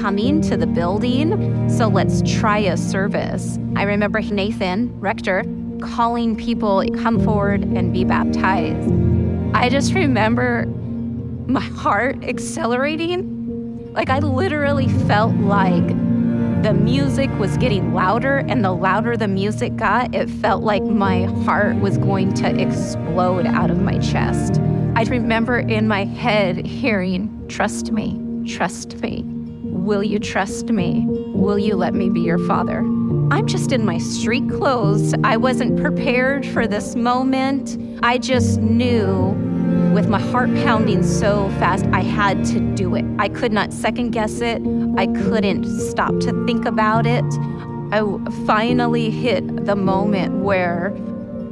coming 0.00 0.40
to 0.42 0.56
the 0.56 0.68
building, 0.68 1.68
so 1.68 1.88
let's 1.88 2.22
try 2.38 2.58
a 2.58 2.76
service. 2.76 3.58
I 3.74 3.82
remember 3.82 4.20
Nathan, 4.20 5.00
rector, 5.00 5.42
calling 5.82 6.36
people 6.36 6.84
come 6.98 7.18
forward 7.24 7.64
and 7.64 7.92
be 7.92 8.04
baptized. 8.04 8.92
I 9.52 9.68
just 9.68 9.94
remember 9.94 10.66
my 11.48 11.60
heart 11.60 12.22
accelerating 12.22 13.39
like, 13.92 14.08
I 14.08 14.18
literally 14.20 14.88
felt 15.06 15.34
like 15.34 15.86
the 16.62 16.74
music 16.74 17.30
was 17.38 17.56
getting 17.56 17.94
louder, 17.94 18.38
and 18.38 18.64
the 18.64 18.72
louder 18.72 19.16
the 19.16 19.28
music 19.28 19.76
got, 19.76 20.14
it 20.14 20.28
felt 20.28 20.62
like 20.62 20.82
my 20.82 21.24
heart 21.44 21.76
was 21.76 21.98
going 21.98 22.34
to 22.34 22.60
explode 22.60 23.46
out 23.46 23.70
of 23.70 23.80
my 23.80 23.98
chest. 23.98 24.60
I 24.94 25.04
remember 25.04 25.58
in 25.58 25.88
my 25.88 26.04
head 26.04 26.66
hearing, 26.66 27.46
Trust 27.48 27.90
me, 27.90 28.20
trust 28.46 29.00
me. 29.00 29.24
Will 29.62 30.04
you 30.04 30.18
trust 30.18 30.66
me? 30.66 31.04
Will 31.08 31.58
you 31.58 31.74
let 31.74 31.94
me 31.94 32.10
be 32.10 32.20
your 32.20 32.38
father? 32.46 32.80
I'm 33.30 33.46
just 33.46 33.72
in 33.72 33.84
my 33.84 33.98
street 33.98 34.48
clothes. 34.48 35.14
I 35.24 35.36
wasn't 35.36 35.80
prepared 35.80 36.46
for 36.46 36.66
this 36.66 36.94
moment. 36.94 37.78
I 38.02 38.18
just 38.18 38.60
knew 38.60 39.49
with 39.92 40.08
my 40.08 40.20
heart 40.20 40.52
pounding 40.56 41.02
so 41.02 41.48
fast, 41.58 41.86
I 41.92 42.00
had 42.02 42.44
to 42.46 42.60
do 42.74 42.94
it. 42.94 43.04
I 43.18 43.28
could 43.28 43.52
not 43.52 43.72
second 43.72 44.10
guess 44.10 44.40
it. 44.40 44.62
I 44.96 45.06
couldn't 45.06 45.64
stop 45.90 46.18
to 46.20 46.46
think 46.46 46.64
about 46.64 47.06
it. 47.06 47.24
I 47.92 48.02
finally 48.46 49.10
hit 49.10 49.66
the 49.66 49.74
moment 49.74 50.44
where 50.44 50.96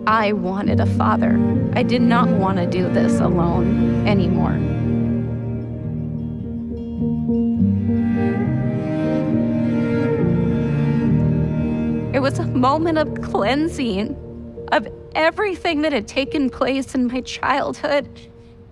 I 0.07 0.33
wanted 0.33 0.81
a 0.81 0.87
father. 0.87 1.39
I 1.75 1.83
did 1.83 2.03
not 2.03 2.29
want 2.29 2.59
to 2.59 2.67
do 2.67 2.89
this 2.89 3.21
alone 3.21 4.07
anymore. 4.07 4.55
It 12.15 12.21
was 12.21 12.39
a 12.39 12.47
moment 12.47 12.99
of 12.99 13.21
cleansing 13.21 14.17
of 14.73 14.89
everything 15.19 15.83
that 15.83 15.93
had 15.93 16.07
taken 16.07 16.49
place 16.49 16.95
in 16.95 17.09
my 17.09 17.21
childhood, 17.23 18.09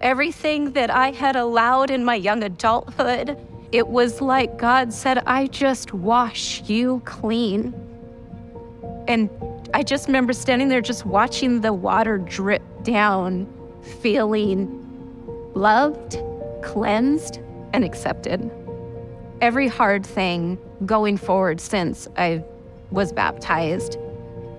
everything 0.01 0.71
that 0.73 0.91
I 0.91 1.11
had 1.11 1.35
allowed 1.35 1.91
in 1.91 2.05
my 2.05 2.15
young 2.15 2.45
adulthood. 2.45 3.37
It 3.73 3.89
was 3.89 4.21
like 4.21 4.57
God 4.57 4.93
said, 4.93 5.19
I 5.27 5.49
just 5.49 5.93
wash 5.93 6.63
you 6.69 7.03
clean. 7.05 7.75
And 9.09 9.29
I 9.75 9.83
just 9.83 10.07
remember 10.07 10.33
standing 10.33 10.69
there 10.69 10.81
just 10.81 11.05
watching 11.05 11.63
the 11.63 11.73
water 11.73 12.17
drip 12.17 12.63
down, 12.85 13.53
feeling 14.01 14.71
loved, 15.55 16.17
cleansed, 16.63 17.41
and 17.73 17.85
accepted. 17.85 18.49
Every 19.41 19.67
hard 19.67 20.07
thing 20.07 20.59
going 20.87 21.17
forward 21.17 21.61
since 21.61 22.07
I 22.17 22.45
was 22.93 23.13
baptized, 23.13 23.99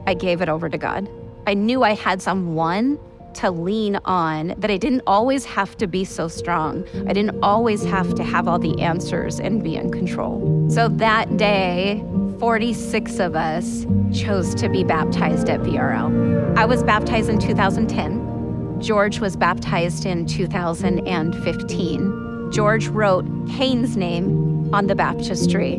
I 0.06 0.16
gave 0.16 0.42
it 0.42 0.50
over 0.50 0.68
to 0.68 0.78
God. 0.78 1.10
I 1.48 1.54
knew 1.54 1.82
I 1.82 1.94
had 1.94 2.22
someone 2.22 3.00
to 3.36 3.52
lean 3.52 3.96
on, 4.04 4.54
that 4.58 4.70
I 4.70 4.76
didn't 4.76 5.04
always 5.08 5.46
have 5.46 5.78
to 5.78 5.88
be 5.88 6.04
so 6.04 6.28
strong. 6.28 6.86
I 7.08 7.14
didn't 7.14 7.40
always 7.42 7.86
have 7.86 8.14
to 8.16 8.24
have 8.24 8.50
all 8.50 8.60
the 8.60 8.82
answers 8.82 9.40
and 9.40 9.64
be 9.64 9.78
in 9.78 9.90
control. 9.90 10.70
So 10.70 10.90
that 10.90 11.38
day, 11.38 12.04
46 12.40 13.20
of 13.20 13.38
us 13.38 13.86
chose 14.14 14.54
to 14.56 14.68
be 14.68 14.84
baptized 14.84 15.50
at 15.50 15.62
VRL. 15.62 16.58
I 16.58 16.66
was 16.66 16.84
baptized 16.84 17.30
in 17.30 17.40
2010. 17.40 18.82
George 18.82 19.22
was 19.22 19.38
baptized 19.38 20.06
in 20.06 20.26
2015. 20.26 22.52
George 22.52 22.88
wrote 22.88 23.26
Cain's 23.48 23.96
name 23.96 24.74
on 24.74 24.88
the 24.88 24.96
baptistry, 24.96 25.76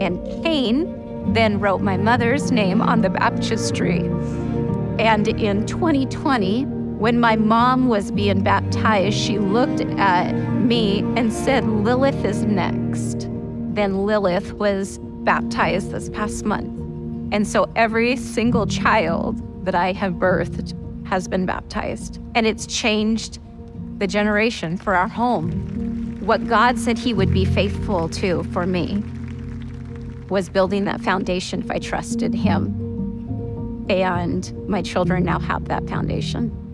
and 0.00 0.20
Cain 0.42 0.92
then 1.34 1.60
wrote 1.60 1.82
my 1.82 1.96
mother's 1.96 2.50
name 2.50 2.82
on 2.82 3.02
the 3.02 3.10
baptistry. 3.10 4.10
And 4.98 5.28
in 5.28 5.64
2020, 5.64 6.64
when 6.64 7.20
my 7.20 7.36
mom 7.36 7.86
was 7.86 8.10
being 8.10 8.42
baptized, 8.42 9.16
she 9.16 9.38
looked 9.38 9.80
at 9.80 10.32
me 10.32 11.00
and 11.16 11.32
said, 11.32 11.64
Lilith 11.64 12.24
is 12.24 12.42
next. 12.42 13.28
Then 13.74 14.04
Lilith 14.04 14.54
was 14.54 14.98
baptized 14.98 15.92
this 15.92 16.10
past 16.10 16.44
month. 16.44 16.74
And 17.32 17.46
so 17.46 17.70
every 17.76 18.16
single 18.16 18.66
child 18.66 19.40
that 19.64 19.76
I 19.76 19.92
have 19.92 20.14
birthed 20.14 20.74
has 21.06 21.28
been 21.28 21.46
baptized. 21.46 22.18
And 22.34 22.44
it's 22.44 22.66
changed 22.66 23.38
the 24.00 24.08
generation 24.08 24.76
for 24.76 24.96
our 24.96 25.08
home. 25.08 26.18
What 26.22 26.48
God 26.48 26.76
said 26.76 26.98
He 26.98 27.14
would 27.14 27.32
be 27.32 27.44
faithful 27.44 28.08
to 28.08 28.42
for 28.44 28.66
me 28.66 29.04
was 30.28 30.48
building 30.48 30.86
that 30.86 31.00
foundation 31.00 31.62
if 31.62 31.70
I 31.70 31.78
trusted 31.78 32.34
Him 32.34 32.87
and 33.88 34.52
my 34.68 34.82
children 34.82 35.24
now 35.24 35.38
have 35.38 35.66
that 35.68 35.88
foundation. 35.88 36.67